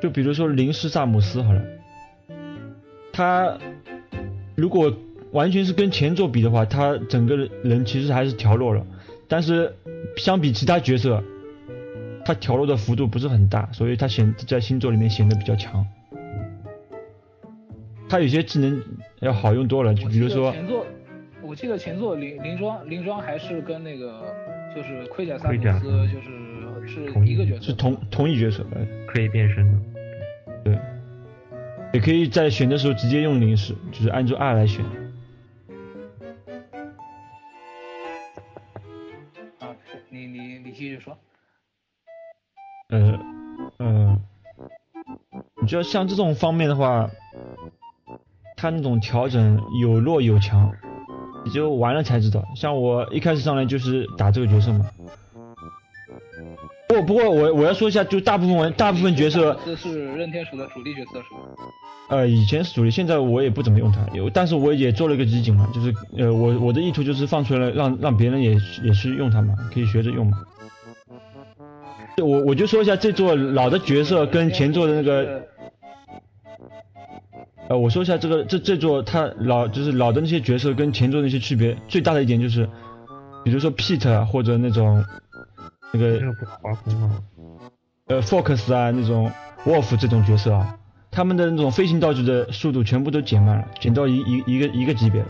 [0.00, 1.62] 就比如说林氏萨姆斯好了，
[3.16, 3.58] 他
[4.54, 4.92] 如果
[5.32, 8.86] 完全是跟前作比的话，他整个人其实还是调弱了，
[9.26, 9.74] 但是
[10.18, 11.24] 相比其他角色，
[12.26, 15.84] 他调弱的幅度不是很大，所以他显在新作里面显得比较强。
[18.06, 18.82] 他有些技能
[19.20, 20.86] 要好用多了，就比如说前作，
[21.42, 24.22] 我记得前作林林庄林庄还是跟那个
[24.76, 29.78] 就是盔甲萨姆盔甲斯就是是同一个角色，是同同一角色，呃可以变身的。
[30.64, 30.78] 对，
[31.96, 34.84] 也可以在选的时候直接用零食，就是按住 R 来选。
[39.60, 39.74] 啊，
[40.10, 41.16] 你你你继续说。
[42.90, 43.18] 呃，
[43.78, 44.18] 呃，
[45.62, 47.08] 你知道像这种方面的话，
[48.58, 50.70] 它那种调整有弱有强，
[51.46, 52.44] 你就玩了才知道。
[52.54, 54.84] 像我一开始上来就是打这个角色嘛。
[56.88, 61.40] 不不过我我要说一下，就大部分玩大部分角色，这是任天鼠的主力角色是吧？
[62.08, 68.52] 呃，以前是主力，现在我也不怎么用它，有，但是我也做了一个集锦嘛，就是呃，我我的意图就是放出来让让别人也
[68.82, 70.38] 也去用它嘛，可以学着用嘛。
[72.18, 75.42] 我我就说一下这座老的角色跟前座的那个，
[77.68, 82.68] 呃，我说一下这个这这座它老就是老的那些角色跟前座那些区别，最大的一点就是，
[83.44, 85.04] 比如说 Pete 啊或者那种
[85.92, 87.22] 那个这个不划风啊。
[88.06, 89.28] 呃 Fox 啊那种
[89.64, 90.78] Wolf 这种角色啊，
[91.16, 95.28] 他们的那种飞行道具的速度全部都减慢了，减到一一一个一个级别了，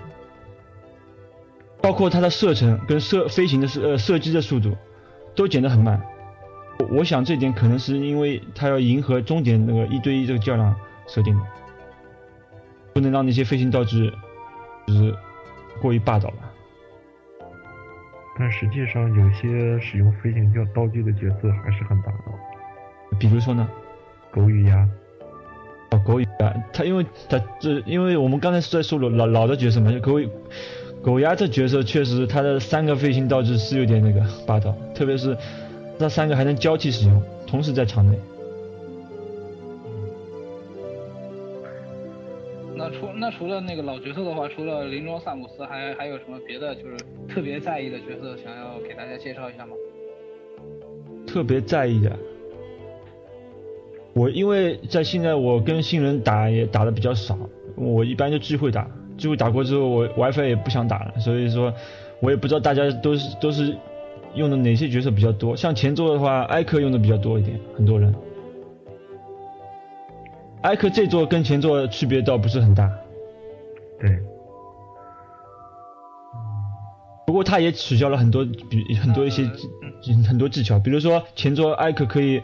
[1.80, 4.76] 包括它的射程跟射飞行的射呃射击的速度
[5.37, 6.03] 都减得很慢。
[6.80, 10.74] 我我想这点可能是因为它要迎合终点那个一对一这个较量
[11.07, 11.43] 设定的，
[12.93, 14.12] 不能让那些飞行道具
[14.89, 15.14] 就是
[15.80, 16.39] 过于霸道吧。
[18.37, 22.34] 但实际上，有些使用飞行教道具的角色还是很霸道。
[23.20, 23.68] 比如说呢？
[24.32, 24.87] 狗与鸭，
[25.91, 26.28] 哦，狗牙，
[26.72, 30.20] 他因为他这，因为我们刚才是在说老老老的角色嘛，就狗
[31.03, 35.37] 狗牙这角色确实他的三个飞行道具是有点那个霸道，特别是
[35.99, 38.18] 那三个还能交替使用，同时在场内。
[42.74, 46.97] 那除那除了那个老角色的话，除了林庄萨姆斯，还还有什么别的就是
[47.28, 49.72] 特别在意的角色，想要给大家介绍一下吗？
[51.26, 52.16] 特别在意的，
[54.16, 57.38] 我因为在现在我跟新人打也打的比较少，
[57.76, 58.88] 我一般就聚会打，
[59.18, 61.70] 聚会打过之后我 WiFi 也不想打了，所以说
[62.20, 63.76] 我也不知道大家都是都是
[64.34, 65.54] 用的哪些角色比较多。
[65.54, 68.14] 像前作的话，艾克用的比较多一点，很多人。
[70.62, 72.90] 艾克这座跟前作区别倒不是很大，
[74.00, 74.18] 对，
[77.26, 79.46] 不过他也取消了很多比很多一些
[80.00, 82.40] 技很多技巧，比如说前作艾克可以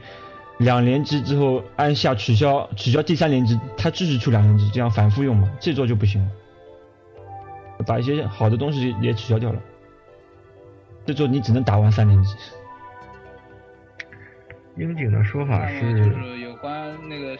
[0.62, 5.50] 两连击之后按下取消取消第三连击，它继续出两连击，这样反复用嘛。
[5.60, 6.30] 这座就不行了，
[7.86, 9.62] 把一些好的东西也取消掉了。
[11.04, 12.36] 这座你只能打完三连击。
[14.76, 17.36] 樱井的说法是就是有关那个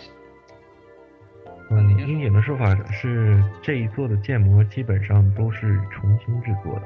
[1.70, 6.82] 嗯，樱井的说法是这一座的建模基本上都是重新制作的，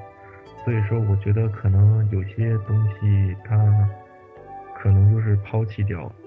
[0.64, 3.56] 所以说我觉得可能有些东西它
[4.78, 6.25] 可能就是抛弃掉了，嗯，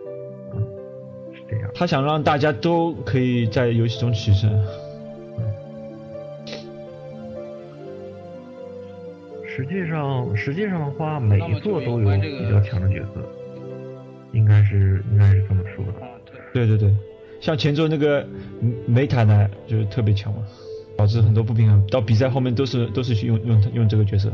[1.33, 1.71] 是这样。
[1.73, 4.49] 他想让大家都可以在游戏中取胜。
[9.45, 13.21] 实际上，实际上的话，每一座都有比较强的角色，
[14.31, 15.99] 应该是应该是这么说的。
[15.99, 16.07] 啊，
[16.53, 16.95] 对，对对对，
[17.41, 18.25] 像前作那个
[18.87, 20.45] 梅塔呢，就是特别强嘛，
[20.95, 21.85] 导致很多不平衡。
[21.87, 24.31] 到比赛后面都是都是用用用这个角色。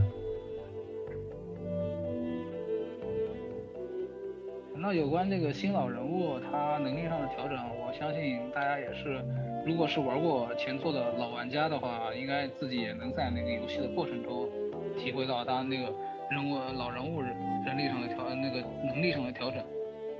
[4.87, 9.19] 那有关这个新老人物他能力上的调整，我相信大家也是，
[9.65, 14.47] 如果是玩过前作的老玩家的话，应该自己也能在那个游戏的过程中
[14.95, 15.91] 体会到他那个
[16.29, 19.59] 人物老人物人人力上的调那个能力上的调整。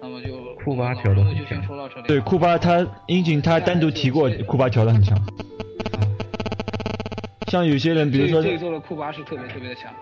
[0.02, 2.08] 那么就库巴调的很人物就先强说到这里。
[2.08, 5.16] 对库巴他英俊他单独提过库巴调的很强，
[7.52, 9.94] 像有些人比如说这这一座的库巴是特别特别的强。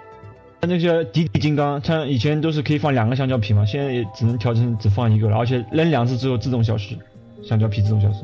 [0.65, 6.95] 那些迪迪金刚，像以前都是可以放两个香蕉皮嘛，现在也只能调成只放一个了，而且扔两次之后自动消失，
[7.43, 8.19] 香蕉皮自动消失。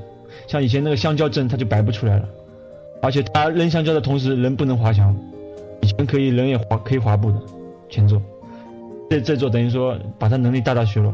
[0.47, 2.29] 像以前那个香蕉阵它就摆不出来了，
[3.01, 5.15] 而且它扔香蕉的同时人不能滑翔，
[5.81, 7.41] 以前可以人也滑可以滑步的
[7.89, 8.21] 前作，
[9.09, 11.13] 这这座等于说把他能力大大削弱，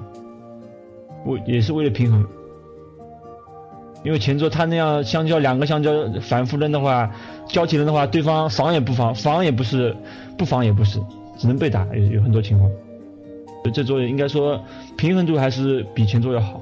[1.26, 2.26] 为也是为了平衡。
[4.06, 5.92] 因为前座他那样香蕉两个香蕉
[6.22, 7.12] 反复扔的话，
[7.48, 9.96] 交替扔的话，对方防也不防，防也不是，
[10.38, 11.00] 不防也不是，
[11.40, 12.70] 只能被打，有有很多情况。
[13.64, 14.64] 所以这座应该说
[14.96, 16.62] 平衡度还是比前座要好，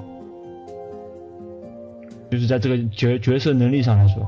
[2.30, 4.26] 就是在这个角角色能力上来说，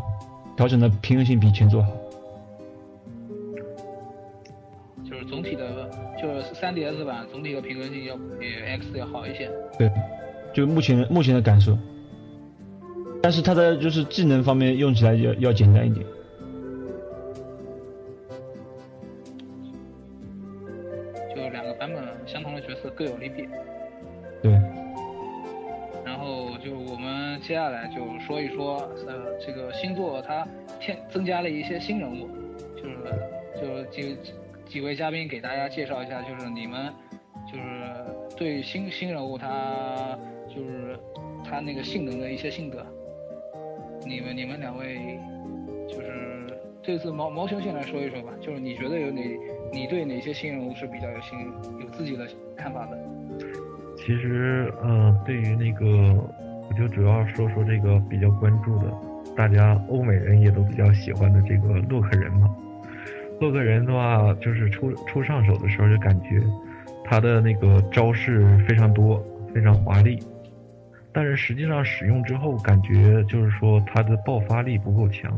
[0.55, 1.89] 调整的平衡性比前座好。
[5.09, 5.89] 就是总体的，
[6.21, 9.51] 就是 3DS 版总体的平衡性要比 X 要好一些。
[9.79, 9.91] 对，
[10.53, 11.79] 就目前目前的感受。
[13.27, 16.07] 但是它的就是技能方面用起来要要简单一点。
[21.35, 23.49] 就两个版本相同的角色各有利弊。
[24.41, 24.53] 对，
[26.05, 30.47] 然后就我们接下来就说一说，呃，这个星座它
[30.79, 32.29] 添增加了一些新人物，
[32.77, 32.97] 就是
[33.61, 34.17] 就是几
[34.69, 36.93] 几位嘉宾给大家介绍一下，就是你们
[37.45, 40.17] 就是对新新人物他
[40.49, 40.97] 就是
[41.45, 42.87] 他那个性能的一些心得。
[44.07, 45.19] 你们你们两位
[45.89, 46.07] 就是
[46.83, 49.21] 这次毛毛球先来说一说吧，就是你觉得有哪
[49.73, 51.39] 你对哪些新人物是比较有新
[51.81, 52.27] 有自己的
[52.57, 52.97] 看法的？
[53.99, 55.87] 其实，嗯、对于那个，
[56.69, 58.93] 我就主要说说这个比较关注的，
[59.35, 62.55] 大家欧美人也都比较喜欢的这个洛克人嘛。
[63.41, 66.41] 洛克人的话，就是初初上手的时候就感觉
[67.05, 69.21] 他的那个招式非常多，
[69.53, 70.19] 非常华丽，
[71.17, 75.33] 但是实际上使用之后，感觉就是说他的爆发力不够强。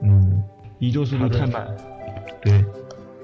[0.00, 0.42] 嗯，
[0.78, 1.68] 移动速度太慢。
[2.40, 2.64] 对，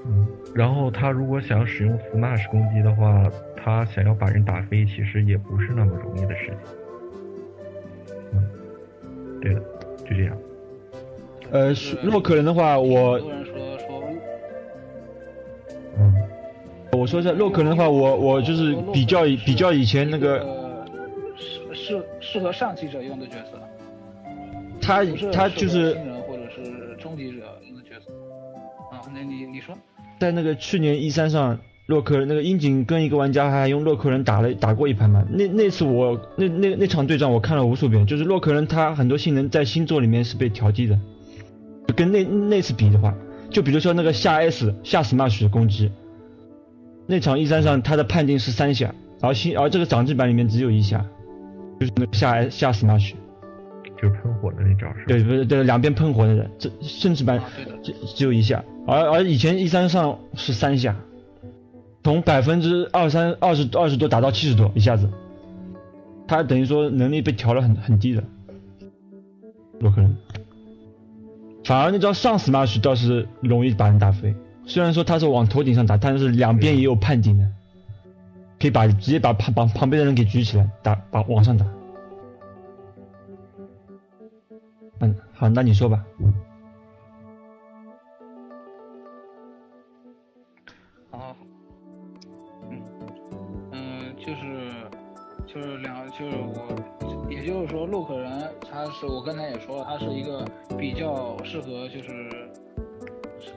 [0.05, 6.55] 嗯，然后他如果想要使用 smash 攻击的话，他想要把人打飞，其实也不是那么容易的事情。
[8.33, 9.61] 嗯，对的，
[10.07, 10.37] 就这样。
[11.49, 11.73] 呃，
[12.03, 13.19] 洛克人的话，我
[15.97, 16.13] 嗯，
[16.91, 20.45] 我说一下洛克人的话，我我就是比较比较以前那个，适
[22.31, 23.59] 适适合上级者用的角色，
[24.81, 25.03] 他
[25.33, 28.13] 他就是新人或者是终极者用的角色。
[28.89, 29.75] 啊，那你你说，
[30.17, 35.25] 在那个去年一三上，洛克人那个樱井跟一个玩家还用洛克人打了打过一盘嘛。
[35.29, 40.97] 那那次我那那那场对战我看了无数遍，就是洛克人他很多性能在星座里面是被调低的，
[41.87, 43.13] 就跟那那次比的话，
[43.49, 45.91] 就比如说那个下 S 下 smash 的攻击，
[47.07, 51.05] 那场一三上他的判定是三下，而新而这个掌机版里面只有一下，
[51.81, 53.13] 就是那下下 smash，
[53.99, 55.05] 就是喷火的那招是？
[55.07, 57.35] 对不是对两边喷火的人，这甚至把
[57.81, 60.95] 只只有一下，而而以前一三上是三下，
[62.03, 65.09] 从百分之二三二十二十多打到七十多一下子，
[66.27, 68.23] 他等于说能力被调了很很低的，
[69.79, 70.15] 洛克人，
[71.63, 74.35] 反而那招上 smash 倒是容易把人打飞，
[74.67, 77.47] 虽然说他是往头顶上打，但是两边也有判定的，
[78.61, 81.65] 可以把直接把旁旁旁边的人给举起来打，把往上打。
[84.99, 86.05] 嗯，好，那你说吧。
[91.09, 91.35] 好，
[92.69, 92.79] 嗯
[93.71, 94.69] 嗯，就是
[95.47, 100.45] 就是两就是我，也就是说洛克人他是我刚才也说了，他是一个
[100.77, 102.29] 比较适合就是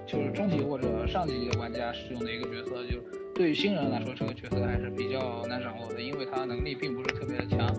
[0.07, 3.03] 就是中级或者上级玩家使用的一个角色，就是
[3.35, 7.75] 对于新人来说，这个角色还是比较难掌握的，因为他能力并不是特别的强。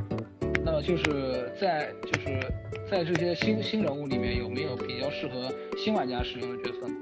[0.65, 2.40] 那么就是在就是
[2.91, 6.95] 在这些新新人物里面，有没有比较适合新玩家使用的角色呢？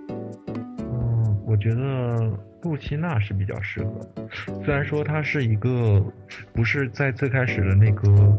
[0.78, 4.02] 嗯，我觉得露西娜是比较适合，
[4.64, 6.04] 虽然说她是一个
[6.54, 8.38] 不是在最开始的那个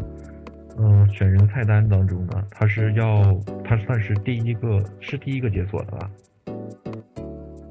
[0.77, 6.11] 嗯、选人菜单当中的，她是要她算是第一个是第一个解锁的吧，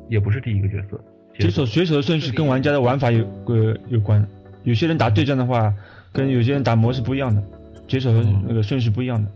[0.10, 1.02] 也不是第一个角色。
[1.40, 4.26] 解锁选手的顺序跟玩家的玩法有呃有关，
[4.64, 5.74] 有些人打对战的话，
[6.12, 7.42] 跟有些人打模式不一样的，
[7.88, 9.32] 解锁的那个顺序不一样的。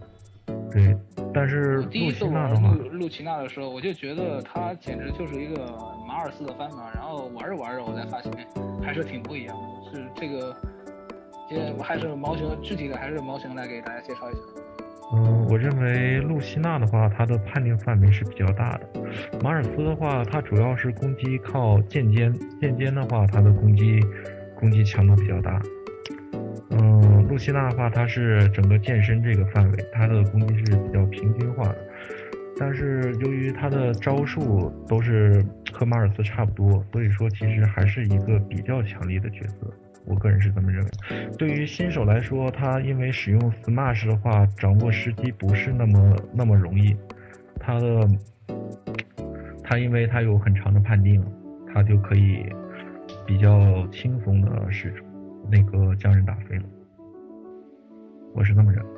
[0.72, 0.96] 对，
[1.34, 5.66] 但是第一次露西娜玩的话，露露琪娜的时候，我就觉得它简直就是一个
[6.08, 8.32] 马尔斯的翻版，然后玩着玩着，我才发现
[8.82, 9.92] 还是挺不一样的。
[9.92, 10.56] 是这个，
[11.50, 14.40] 也还是毛熊具体的还是毛熊来给大家介绍一下。
[15.14, 18.90] 嗯，我认为露西娜的话，它的判定范围是比较大的。
[19.42, 24.02] 马尔斯的话，它主要是攻击靠剑尖，剑尖的话，它的攻击
[24.56, 25.62] 攻击强度比较大。
[26.72, 31.78] 嗯，露西娜的话，它是整个剑身这个范围，它的攻击是比较平均化的。
[32.60, 39.74] 但是由于它的招数都是和马尔斯差不多，所以说其实还是一个比较强力的角色。
[40.08, 40.90] 我个人是这么认为。
[41.38, 46.96] 对于新手来说，他因为使用 Smash 的话，掌握时机不是那么那么容易。
[47.60, 48.08] 他的
[49.64, 51.24] 他因为他有很长的判定，
[51.74, 52.46] 他就可以
[53.26, 54.94] 比较轻松的使
[55.52, 56.64] 那个将人打飞了。
[58.34, 58.90] 我是这么认为。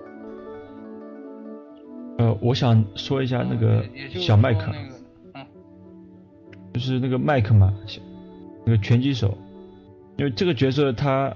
[2.20, 4.72] 呃，我想说一下那个小麦克
[6.74, 7.74] 就是那个麦克嘛，
[8.66, 9.38] 那个拳击手，
[10.20, 11.34] 因为这个角色他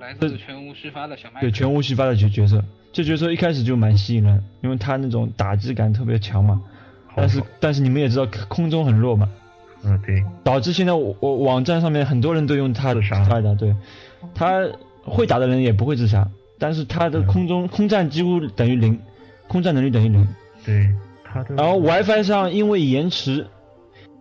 [0.00, 1.40] 来自全无虚发的小麦。
[1.40, 6.62] 对全无虚发的角角色，这角色一开始就蛮吸引人，因为他那种打击感特别强嘛。
[7.16, 9.28] 但是但是你们也知道空中很弱嘛，
[9.84, 13.02] 嗯，对，导致现在我我网站上面很多人都用他的
[13.58, 13.74] 对，
[14.32, 14.62] 他
[15.04, 16.26] 会打的人也不会自杀，
[16.58, 18.98] 但是他的嗯空中空战几乎等于零，
[19.48, 20.26] 空战能力等于零。
[20.64, 20.88] 对，
[21.24, 23.46] 他的然后 WiFi 上因为延迟，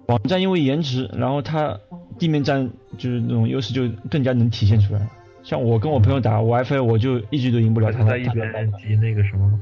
[0.08, 1.80] 网站因为延迟，然后它
[2.22, 2.70] 地面战
[3.00, 5.10] 就是那种优势就更加能体现出来了。
[5.42, 8.04] 像我跟我朋友打 WiFi，我就一局都赢不了他。
[8.04, 9.60] 他在一他边击那个什么，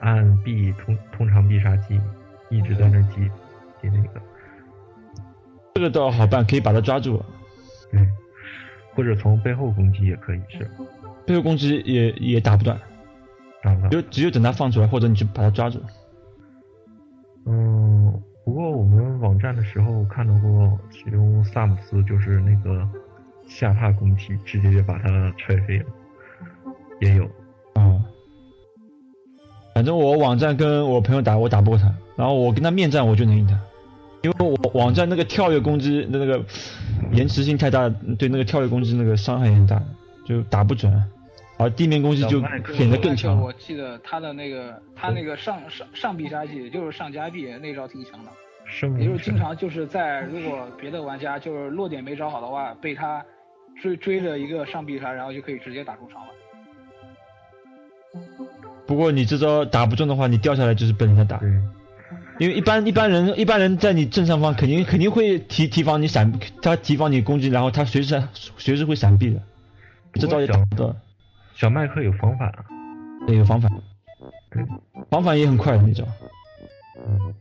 [0.00, 1.98] 按 B 通通常必杀技，
[2.50, 3.22] 一直在那击
[3.80, 4.20] 击那个，
[5.72, 7.18] 这个倒好办，可以把他抓住。
[7.90, 8.06] 对，
[8.94, 10.70] 或者从背后攻击也可以是，
[11.24, 12.78] 背后攻击也也打不断，
[13.62, 13.90] 打不断。
[13.90, 15.80] 就只有等他放出来，或者你去把他抓住。
[17.46, 22.84] 嗯，不过我们网站的时候看到过其中萨姆斯，就是那个
[23.46, 25.84] 下踏攻击，直接就把他踹飞了，
[27.00, 27.24] 也有。
[27.74, 28.02] 啊、
[29.72, 33.56] 反正我网站跟我朋友打，我打不过他，然后我跟他面战我就能赢他，
[34.22, 36.44] 因为我网站那个跳跃攻击的那个
[37.12, 39.80] 延迟性太大，对那个跳跃攻击那个伤害也很大，
[40.26, 40.92] 就打不准，
[41.60, 42.40] 而地面攻击就
[42.74, 43.38] 显得更强。
[43.40, 48.30] 我记得他的那个他那个上上上必杀技，也就是上加臂那招挺强的，
[48.64, 53.22] 生也就是经常就是在如果别的玩家就是落点没找好的话，被他
[53.82, 56.28] 追追着一个上必杀，然后就可以直接打出场了。
[58.86, 61.48] 不过你这招打不中的话，你掉下来就是被人家打，对，
[62.38, 68.20] 因为一般一般人一般人在你正上方肯定肯定会提提防你闪，他提防你攻击，然后他随时
[68.56, 69.40] 随时会闪避的，
[70.14, 70.96] 这招也打不到，
[71.60, 72.50] 小麦克有防反，
[73.26, 73.70] 对有防反，
[74.50, 74.64] 对，
[75.10, 76.02] 防反也很快的那招。
[77.06, 77.34] 嗯，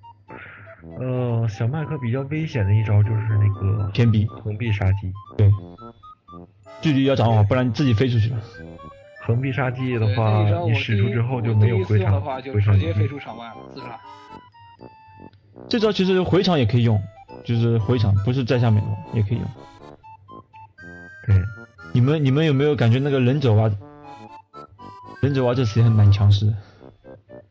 [0.99, 5.49] 呃，小麦克比较危险的一招就是那个天臂横臂杀击，对，
[6.81, 8.41] 距离要掌握好，不然你自己飞出去了。
[9.21, 13.97] 横臂杀技的话你使出之后就没有回场第一次用的话就回场直接飞出场外了自杀。
[15.69, 17.01] 这招其实回场也可以用，
[17.45, 19.47] 就是回场不是在下面的也可以用。
[21.25, 21.41] 对，
[21.93, 23.71] 你们你们有没有感觉那个忍者蛙？
[25.21, 26.53] 忍者蛙这次也很蛮强势的，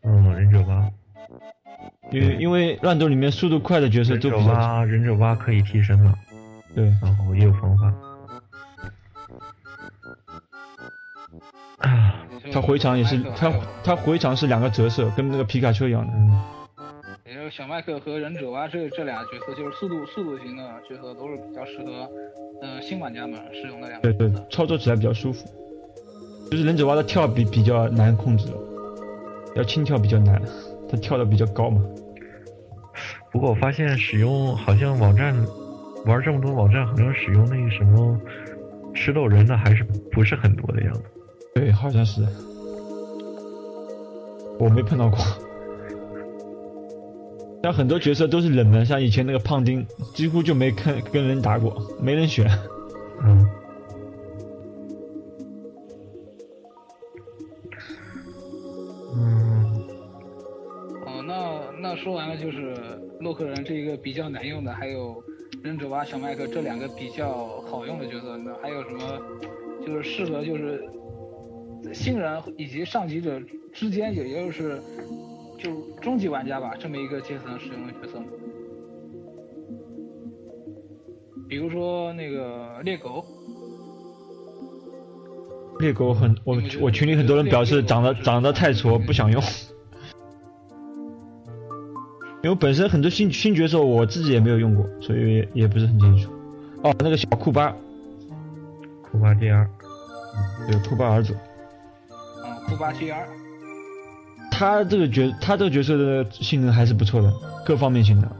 [0.02, 0.90] 嗯，忍者蛙，
[2.10, 4.60] 因为因为乱斗里面速度快的角色忍者都比较强。
[4.60, 6.14] 蛙，忍者蛙可以替身了，
[6.74, 7.94] 对，然后也有方法。
[11.78, 13.52] 啊， 他回场也是他
[13.84, 16.12] 他回场是两个折射，跟那个皮卡丘一样的。
[16.14, 16.42] 嗯，
[17.26, 22.08] 也就是小麦克和忍者蛙这这俩角色，就是速度速度型的角色，都是比较适合
[22.62, 25.46] 呃新玩家们使用的两个对对。，操作起来比较舒服。
[26.50, 28.48] 就是忍者蛙的跳比比较难控制，
[29.54, 30.40] 要轻跳比较难，
[30.88, 31.82] 它跳的比较高嘛。
[33.30, 35.34] 不过我发现使用好像网站
[36.06, 38.18] 玩这么多网站，好像使用那个什么
[38.94, 41.02] 吃豆人的还是不是很多的样子。
[41.54, 42.22] 对，好像是。
[44.58, 45.18] 我没碰到过。
[47.62, 52.50] 像很多角色都是冷门，像以前那个胖丁，几乎就没跟跟人打过，没人选。
[53.22, 53.46] 嗯。
[59.18, 59.86] 嗯，
[61.04, 62.74] 哦，那那说完了就是
[63.20, 65.22] 洛克人这一个比较难用的，还有
[65.62, 69.20] 忍者蛙、小麦克这两个比较好用的角色，那还有什么
[69.84, 70.88] 就是适合就是
[71.92, 73.40] 新人以及上级者
[73.72, 74.80] 之间，也就是
[75.58, 78.26] 就中级玩家吧，这么一个阶层使用的角色呢？
[81.48, 83.24] 比如说那个猎狗，
[85.78, 89.42] 猎狗很，我我群里很多人表示长得长得太挫，不想用。
[92.42, 96.30] 因为本身很多新新角色我自己也没有用过，所以也不是很清楚。
[96.82, 97.74] 哦，那个小库巴，
[99.02, 99.66] 库巴 GR，
[100.68, 101.36] 对，库巴儿子，
[102.44, 103.16] 嗯，库巴 GR，
[104.52, 107.32] 他这个角他这个角色的性能还是不错的，
[107.66, 108.30] 各方面性能。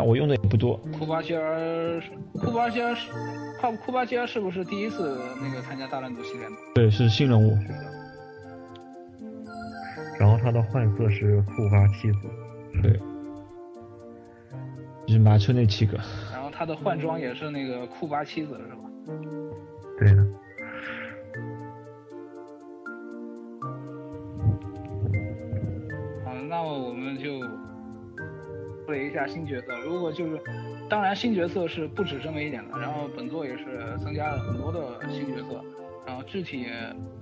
[0.00, 2.02] 但我用的也不多，库巴 GR，
[2.32, 3.10] 库巴 GR 是，
[3.60, 6.46] 库库巴 GR 是不是第一次那个参加大乱斗系列？
[6.74, 7.54] 对，是新人物。
[10.18, 12.18] 然后他的换色是库巴妻子，
[12.82, 12.98] 对，
[15.06, 15.98] 就是马车那七个。
[16.32, 18.80] 然后他的换装也是那个库巴妻子是吧？
[19.98, 20.26] 对的。
[26.24, 27.38] 好，那么我们就
[28.90, 29.78] 说一下新角色。
[29.84, 30.40] 如果就是，
[30.88, 32.76] 当然新角色是不止这么一点的。
[32.76, 35.64] 然后本作也是增加了很多的新角色，
[36.04, 36.66] 然后具体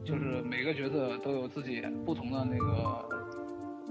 [0.02, 3.06] 就是每个角色都有自己不同的那个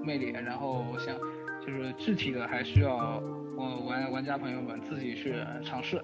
[0.03, 0.31] 魅力。
[0.31, 1.15] 然后像
[1.63, 3.21] 就是具体的还需要
[3.57, 6.01] 呃玩玩家朋友们自己去尝试。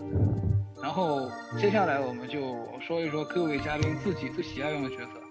[0.80, 1.28] 然后
[1.58, 2.40] 接下来我们就
[2.80, 5.23] 说一说各位嘉宾自己最喜爱用的角色。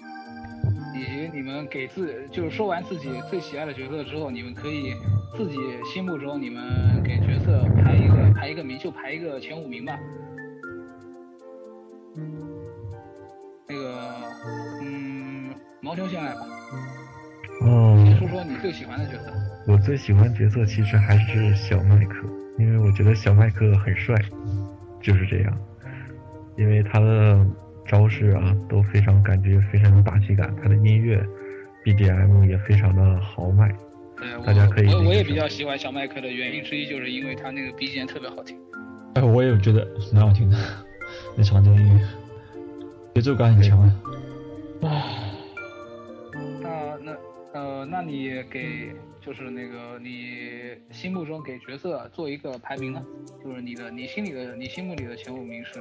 [0.94, 4.94] 以及你们给自就是说完自己最喜爱的角色之后，你们可以
[5.36, 9.98] 自己心目中你们给角色排一个排一个名，就排一个前五名吧。
[13.69, 13.94] 那个，
[14.82, 16.40] 嗯，毛球先来吧，
[17.62, 19.32] 哦，先说说你最喜欢的角色。
[19.66, 22.27] 我最喜欢角色其实还是小麦克，
[22.59, 24.14] 因为我觉得小麦克很帅，
[25.01, 25.59] 就是这样，
[26.59, 27.47] 因为他的。
[27.93, 31.23] 招式啊都非常感觉非常有打气感，他的音乐
[31.85, 33.70] BGM 也非常的豪迈，
[34.47, 34.89] 大家可以。
[34.89, 38.59] 我我也比较喜欢小麦克的原因之一就是因为他那个 BGM 特别好听。
[39.16, 40.56] 哎，我也觉得蛮好听的，
[41.36, 42.01] 那场景音乐，
[43.16, 43.94] 节奏感很强啊。
[44.81, 44.89] 啊，
[46.62, 47.16] 那那
[47.52, 48.90] 呃，那你给
[49.20, 53.05] 就是那个你心目中给角色做一个排名呢？
[53.44, 55.73] 就是你的你心里的你心目里的前五名是？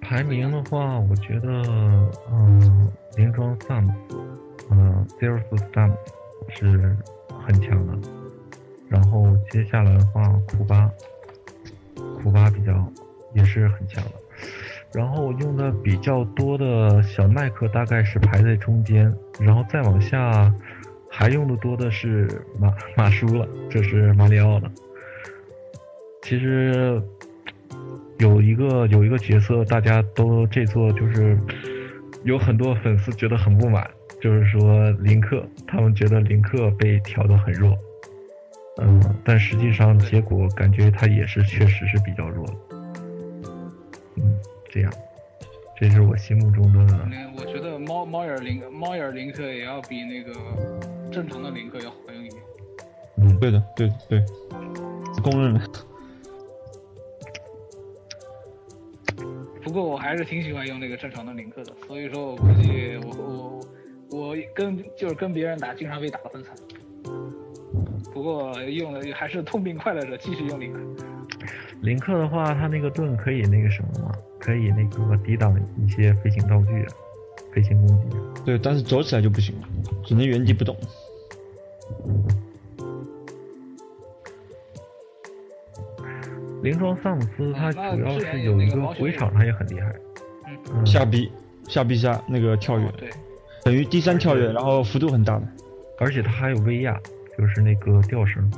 [0.00, 1.48] 排名的话，我觉得，
[2.32, 3.92] 嗯，灵装 Sam，
[4.70, 5.42] 嗯，Zeros
[5.72, 5.92] Sam
[6.48, 6.96] 是
[7.44, 8.08] 很强的。
[8.88, 10.90] 然后接下来的话，库巴，
[12.22, 12.90] 库巴比较
[13.34, 14.12] 也是很强的。
[14.94, 20.50] 然后用的比较多的小麦克大概是排在中间，然后再往下
[21.10, 22.26] 还用的多的是
[22.58, 24.70] 马马叔了，这是马里奥了。
[26.22, 27.02] 其实。
[28.18, 31.38] 有一个有一个角色，大家都这座就是
[32.24, 33.88] 有很多粉丝觉得很不满，
[34.20, 37.76] 就是说林克，他们觉得林克被调的很弱，
[38.78, 42.54] 嗯，但实际上结果感觉他也是确实是比较弱的，
[44.16, 44.36] 嗯，
[44.68, 44.92] 这样，
[45.78, 47.08] 这是我心目中的。
[47.36, 50.32] 我觉得猫猫眼林猫眼林克也要比那个
[51.10, 52.42] 正常的林克要好用一点。
[53.20, 54.24] 嗯，对的，对对，
[55.22, 55.60] 公认的。
[59.62, 63.60] 不过我还是挺喜欢用那个正常的林克的，所以说我估计我
[64.10, 66.54] 我我跟就是跟别人打，经常被打的很惨。
[68.12, 70.80] 不过用了还是痛并快乐着，继续用林克。
[71.82, 74.12] 林克的话，他那个盾可以那个什么吗？
[74.38, 76.86] 可以那个抵挡一些飞行道具、
[77.52, 78.16] 飞行攻击。
[78.44, 79.54] 对，但是走起来就不行，
[80.04, 80.76] 只能原地不动。
[86.68, 89.90] 灵装萨姆斯，他主要是有一个回场，他也很厉害。
[90.74, 91.32] 嗯，下臂
[91.66, 93.08] 下臂下那个跳跃，对，
[93.64, 95.48] 等于第三跳跃，然后幅度很大的，
[95.98, 97.00] 而且他还有威亚，
[97.38, 98.50] 就是那个吊绳。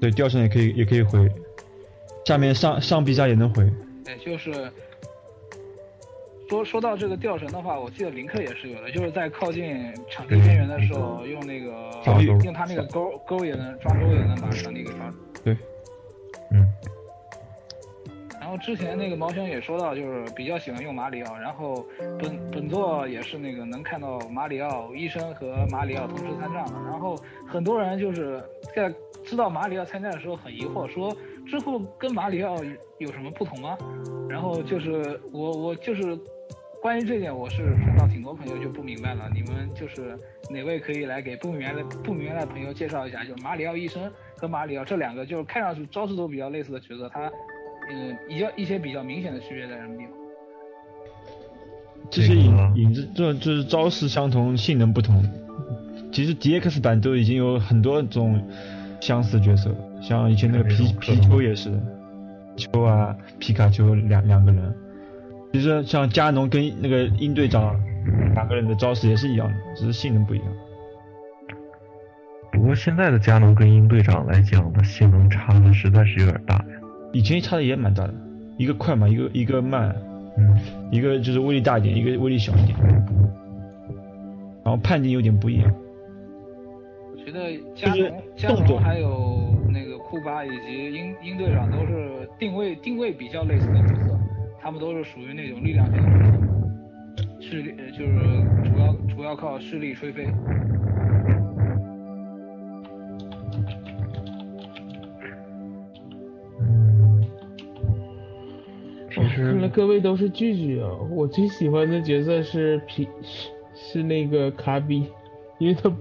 [0.00, 1.30] 对，吊绳也可以也可以回，
[2.24, 3.70] 下面上上臂下也能回。
[4.06, 4.72] 对，就是
[6.48, 15.16] 说说到这个吊绳的话，我记得林克也是有的，就是在靠近场地边缘的时候，用那个用他那个钩钩也能抓钩也能把场地给抓住。
[15.44, 15.54] 对，
[16.52, 16.66] 嗯。
[18.48, 21.36] 然后之前那个毛兄也说到，就是比较喜欢用马里奥。
[21.36, 21.86] 然后
[22.18, 26.82] 本本作也是那个能看到马里奥医生和马里奥同时参战了。
[26.86, 27.14] 然后
[27.46, 28.42] 很多人就是
[28.74, 28.90] 在
[29.22, 31.14] 知道马里奥参战的时候很疑惑，说
[31.46, 32.56] 之后跟马里奥
[32.96, 33.76] 有什么不同吗？
[34.30, 36.18] 然后就是我我就是
[36.80, 39.28] 关于这点，我是碰到挺多朋友就不明白了。
[39.34, 40.18] 你们就是
[40.48, 43.22] 哪位可以来给不明白的不明白的朋友介绍一下？
[43.24, 47.30] 就是马里奥医生和马里奥这两个就是看上去招式都比较类似的角色，他。
[47.90, 50.12] 嗯，一较一些比较明显的区别在什么地方？
[52.10, 55.22] 这些影影子，这就是招式相同，性能不同，
[56.12, 58.42] 其实 DX 版都已经有很多种
[59.00, 61.70] 相似角色了，像以前那个皮皮丘也是，
[62.56, 64.74] 丘啊皮卡丘两两个人。
[65.52, 67.74] 其实像加农跟那个鹰队长
[68.34, 70.46] 两个人的招式也是一样的，只是性能不一样。
[72.52, 76.77] 不过现在的加农跟鹰队长来讲，的性能差的实在是有点大呀。
[77.12, 78.14] 以前差的也蛮大的，
[78.56, 79.94] 一个快嘛，一个一个慢，
[80.36, 80.56] 嗯，
[80.90, 82.78] 一个就是威力大一点，一个威力小一点，
[84.62, 85.74] 然后判定有点不一样。
[87.10, 87.94] 我觉得加
[88.36, 94.18] 加农还有那个库巴以及鹰鹰队长都是定位定位比较类似的角色，
[94.60, 98.12] 他们都是属于那种力量型的角色，势力呃就是
[98.64, 100.26] 主要主要靠势力吹飞。
[109.44, 110.88] 看来各位都是巨巨啊！
[111.10, 115.06] 我最喜欢的角色是皮是是那个卡比，
[115.58, 115.92] 因为他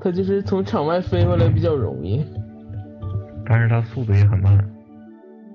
[0.00, 2.24] 他就是从场外飞回来比较容易。
[3.46, 4.58] 但是他速度也很慢，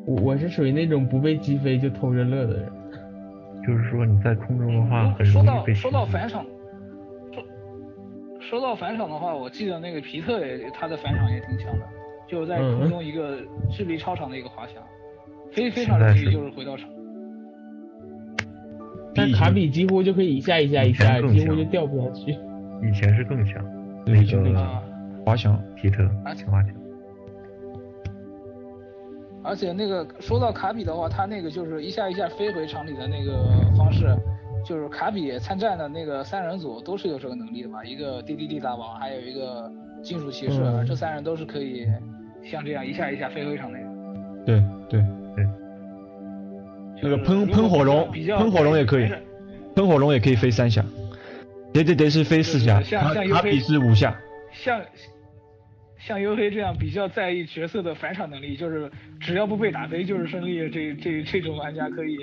[0.05, 2.71] 我我是属于那种不被击飞就偷着乐的人。
[3.65, 6.45] 就是说你在空中的话很说容易被到说到返场，
[7.33, 7.43] 说
[8.39, 11.85] 说到返场的话，我记得那个皮特也他的返场也挺强的，
[12.27, 13.39] 就是在嗯空中一个
[13.71, 14.75] 智力超长的一个滑翔，
[15.51, 16.87] 非非常容易就是回到场。
[19.15, 22.31] 但卡比几乎就可以一下一下一下，几乎就掉不下去。
[22.83, 23.63] 以前是更强，
[24.05, 24.81] 对，以前那那个
[25.25, 26.45] 滑翔，皮特而且
[29.43, 33.47] 而且那个说到卡比的话，他那个就是一下一下飞回场里的那个
[33.77, 34.13] 方式，
[34.65, 39.71] 就是卡比参战的那个三人组都是有这个能力的嘛，一个 DDD 大王，还有一个
[40.03, 41.87] 金属骑士，嗯这三人都是可以
[42.43, 43.89] 像这样一下一下飞回场内的。
[44.45, 45.05] 对对，
[47.01, 49.07] 那个喷喷火龙，喷火龙也可以，
[49.75, 50.83] 喷火龙也可以飞三下，
[51.73, 54.19] 对对对是飞四下，像卡卡比像尤黑是五下。
[54.53, 54.81] 像
[55.99, 58.89] 像黝黑这样比较在意角色的返场能力，就是
[59.19, 62.15] 只要不被打飞就是胜利的这这这种玩家可以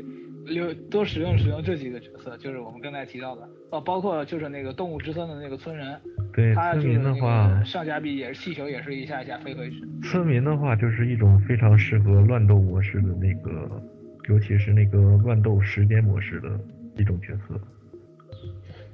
[0.46, 6.00] 留多使用使用这几个角色，就是我们刚才提到的，哦，包括就是那个动物之森的那个村人，
[6.32, 13.82] 对他就是村民的那话个，上加比也是气球也是一下一下飞回去，村民的话就是一种非常适合乱斗模式的那个，
[14.28, 16.48] 尤其是那个乱斗时间模式的
[16.96, 17.60] 一种角色。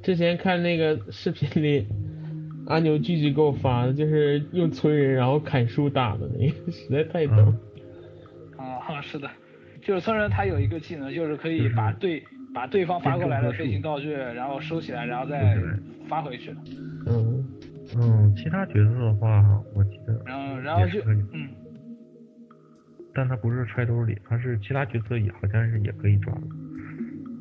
[0.02, 1.86] 之前看那个视频里，
[2.66, 7.54] 阿牛巨巨给我发的，就是用村人然后砍树打的那个，实在太逗。
[8.56, 9.28] 啊，是的，
[9.82, 12.22] 就是村人他有一个技能，就是可以把对
[12.54, 15.58] 把对方发过来的飞行道具，然后收起来，然后再
[16.08, 16.54] 发回去，
[17.06, 17.44] 嗯，
[17.96, 21.00] 嗯，其他角色的话，我记得然后然后就
[21.32, 21.48] 嗯。
[23.18, 26.40] 但他不是揣兜里，他是其他角色也好像是也可以抓的。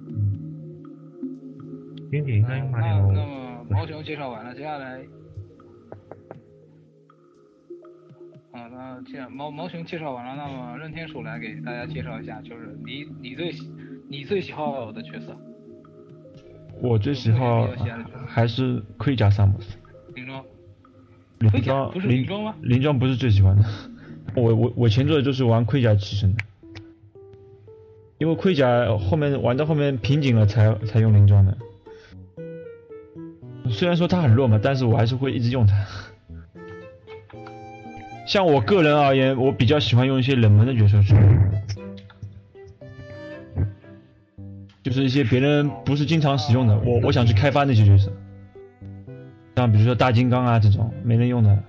[0.08, 5.04] 嗯，冰姐应该用马里那奥那么毛熊介绍完了，接下来，
[8.54, 13.72] 啊，那既然毛毛熊介绍完了，那么任天鼠来给大家介绍一下，就是你你最喜
[14.10, 15.38] 你最喜好的角色，
[16.82, 17.68] 我最喜好
[18.26, 19.78] 还是盔甲萨姆斯，
[20.16, 20.44] 林装，
[21.38, 22.56] 林盔甲不是林装吗？
[22.64, 23.64] 林装不是最喜欢的，
[24.38, 26.44] 我我我前作就是玩盔甲起身的，
[28.20, 31.58] 因为盔甲后面玩到后面瓶颈了才才用灵装的。
[33.72, 35.76] 虽然说它很弱嘛，但是我还是会一直用它。
[38.28, 41.16] 像我个人而言，我比较喜欢用一些冷门的角色去，
[44.84, 48.12] 就是一些别人不是经常使用的，我我想去开发那些角色，
[49.56, 51.64] 像比如说大金刚啊这种没人用的。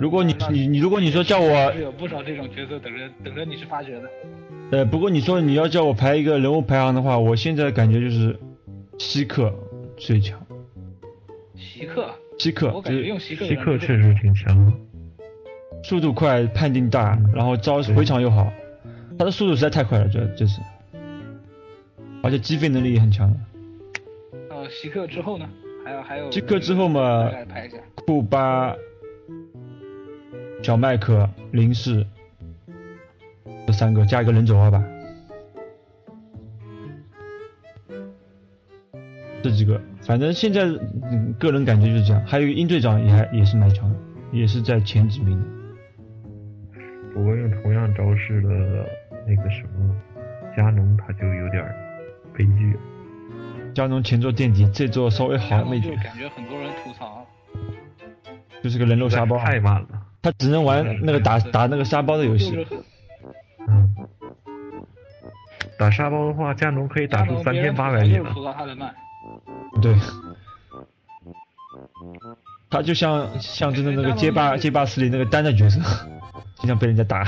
[0.00, 4.10] 如果你你你如果你说叫我有不少这种角色等着等着你去发掘的，
[4.72, 8.34] 呃，不过你说你要叫我排一个人物排行的话，我现在感觉就是
[8.98, 9.54] 希克
[9.98, 10.40] 最强。
[11.54, 14.72] 席克，希克我感觉就是用席克希克确实实挺强的，
[15.84, 18.50] 速度快，判定大，然后招回场又好，
[19.18, 20.62] 他的速度实在太快了，这这次，
[22.22, 23.30] 而且击飞能力也很强。
[24.48, 25.46] 呃，席克之后呢，
[25.84, 28.74] 还有还有希克之后嘛大概排一下，库巴、
[30.62, 32.06] 小麦克、林氏
[33.66, 34.84] 这三个加一个人走二吧，
[39.42, 40.62] 这几个，反正现在
[41.10, 42.24] 嗯个人感觉就是这样。
[42.24, 43.96] 还有一个鹰队长也还也是蛮强的，
[44.30, 45.46] 也是在前几名的。
[47.14, 48.48] 不过用同样招式的
[49.26, 49.96] 那个什么
[50.56, 51.64] 加农，他就有点
[52.32, 52.76] 悲剧。
[53.74, 57.26] 加农前座垫底，这座稍微好那点，就感觉很多人吐槽，
[58.62, 59.88] 就是个人肉沙包，太慢了。
[60.22, 62.66] 他只能玩那个打打那个沙包的游戏。
[65.78, 68.18] 打沙包的话，加农可以打出三千八百米
[69.80, 69.94] 对，
[72.68, 75.80] 他就像象征的那个街霸街霸四里那个单的角色，
[76.56, 77.24] 经常被人家打。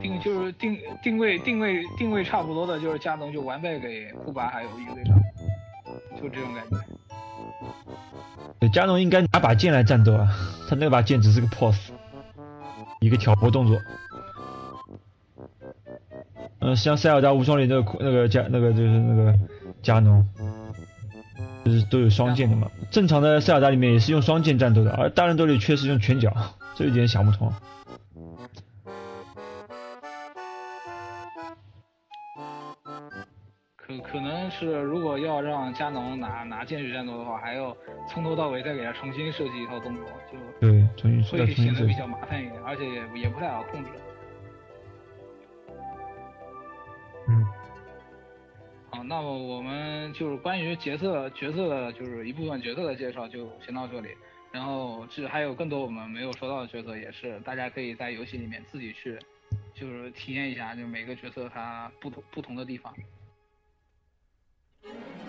[0.00, 5.16] 定就是定定位定位定位差不多的，就是加农就完败给库巴还有一个队长，
[6.20, 6.76] 就这种感觉。
[8.58, 10.28] 对，加农应该拿把剑来战斗啊，
[10.68, 11.90] 他那把剑只是个 pose，
[13.04, 13.78] 一个挑拨动作。
[16.60, 19.38] 嗯，像塞尔达无双里那个那个加那个就是那个
[19.82, 20.26] 加农，
[21.64, 22.70] 就是都有双剑的嘛。
[22.90, 26.34] 正常的塞尔达里面也是用双剑战斗的，而大人斗里确实用拳脚，
[26.74, 27.52] 这一点想不通。
[33.86, 37.76] 可可能是如果要让佳农拿拿剑去战斗的话，还要
[38.08, 41.64] 从头到尾再给他重新设计一套动作，就对，重新会重新设计。
[41.64, 43.90] 显得比较麻烦一点，而且也也不太好控制。
[47.28, 47.46] 嗯，
[48.90, 54.08] 好，那么我们就是关于角色角色的，就是一部分角色的介绍就先到这里。
[54.50, 59.18] 然后这还有更多我们没有说到的角色，也是大家可以在游戏里面自己去，
[59.74, 62.94] 就是体验一下，就每个角色它不同不同的地方。
[64.84, 65.23] 好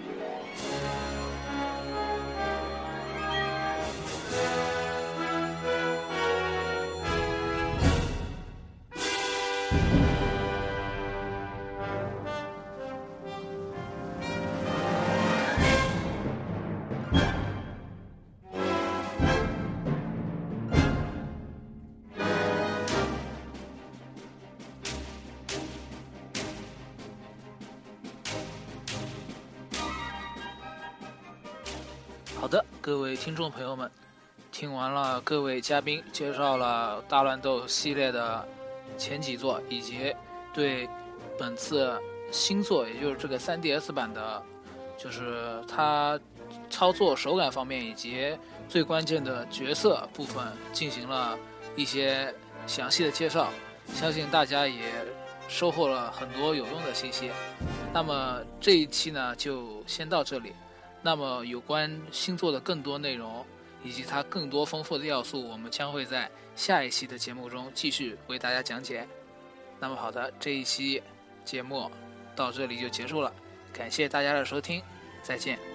[33.25, 33.89] 听众朋友们，
[34.51, 38.47] 听完了各位嘉宾介绍了大乱斗系列的
[38.99, 40.15] 前几座，以及
[40.53, 40.87] 对
[41.35, 41.99] 本次
[42.31, 44.43] 新作，也就是这个 3DS 版的，
[44.95, 46.19] 就是它
[46.69, 48.37] 操作手感方面以及
[48.69, 51.35] 最关键的角色部分进行了
[51.75, 52.31] 一些
[52.67, 53.49] 详细的介绍，
[53.91, 54.83] 相信大家也
[55.47, 57.31] 收获了很多有用的信息。
[57.91, 60.53] 那么这一期呢，就先到这里。
[61.05, 63.45] 那么有关星座的更多内容，
[63.83, 69.07] 以及它更多丰富的要素，我们将会在下一期的节目中继续为大家讲解。
[69.79, 71.03] 那么好的，这一期
[71.43, 71.91] 节目
[72.35, 73.31] 到这里就结束了，
[73.71, 74.81] 感谢大家的收听，
[75.21, 75.74] 再见。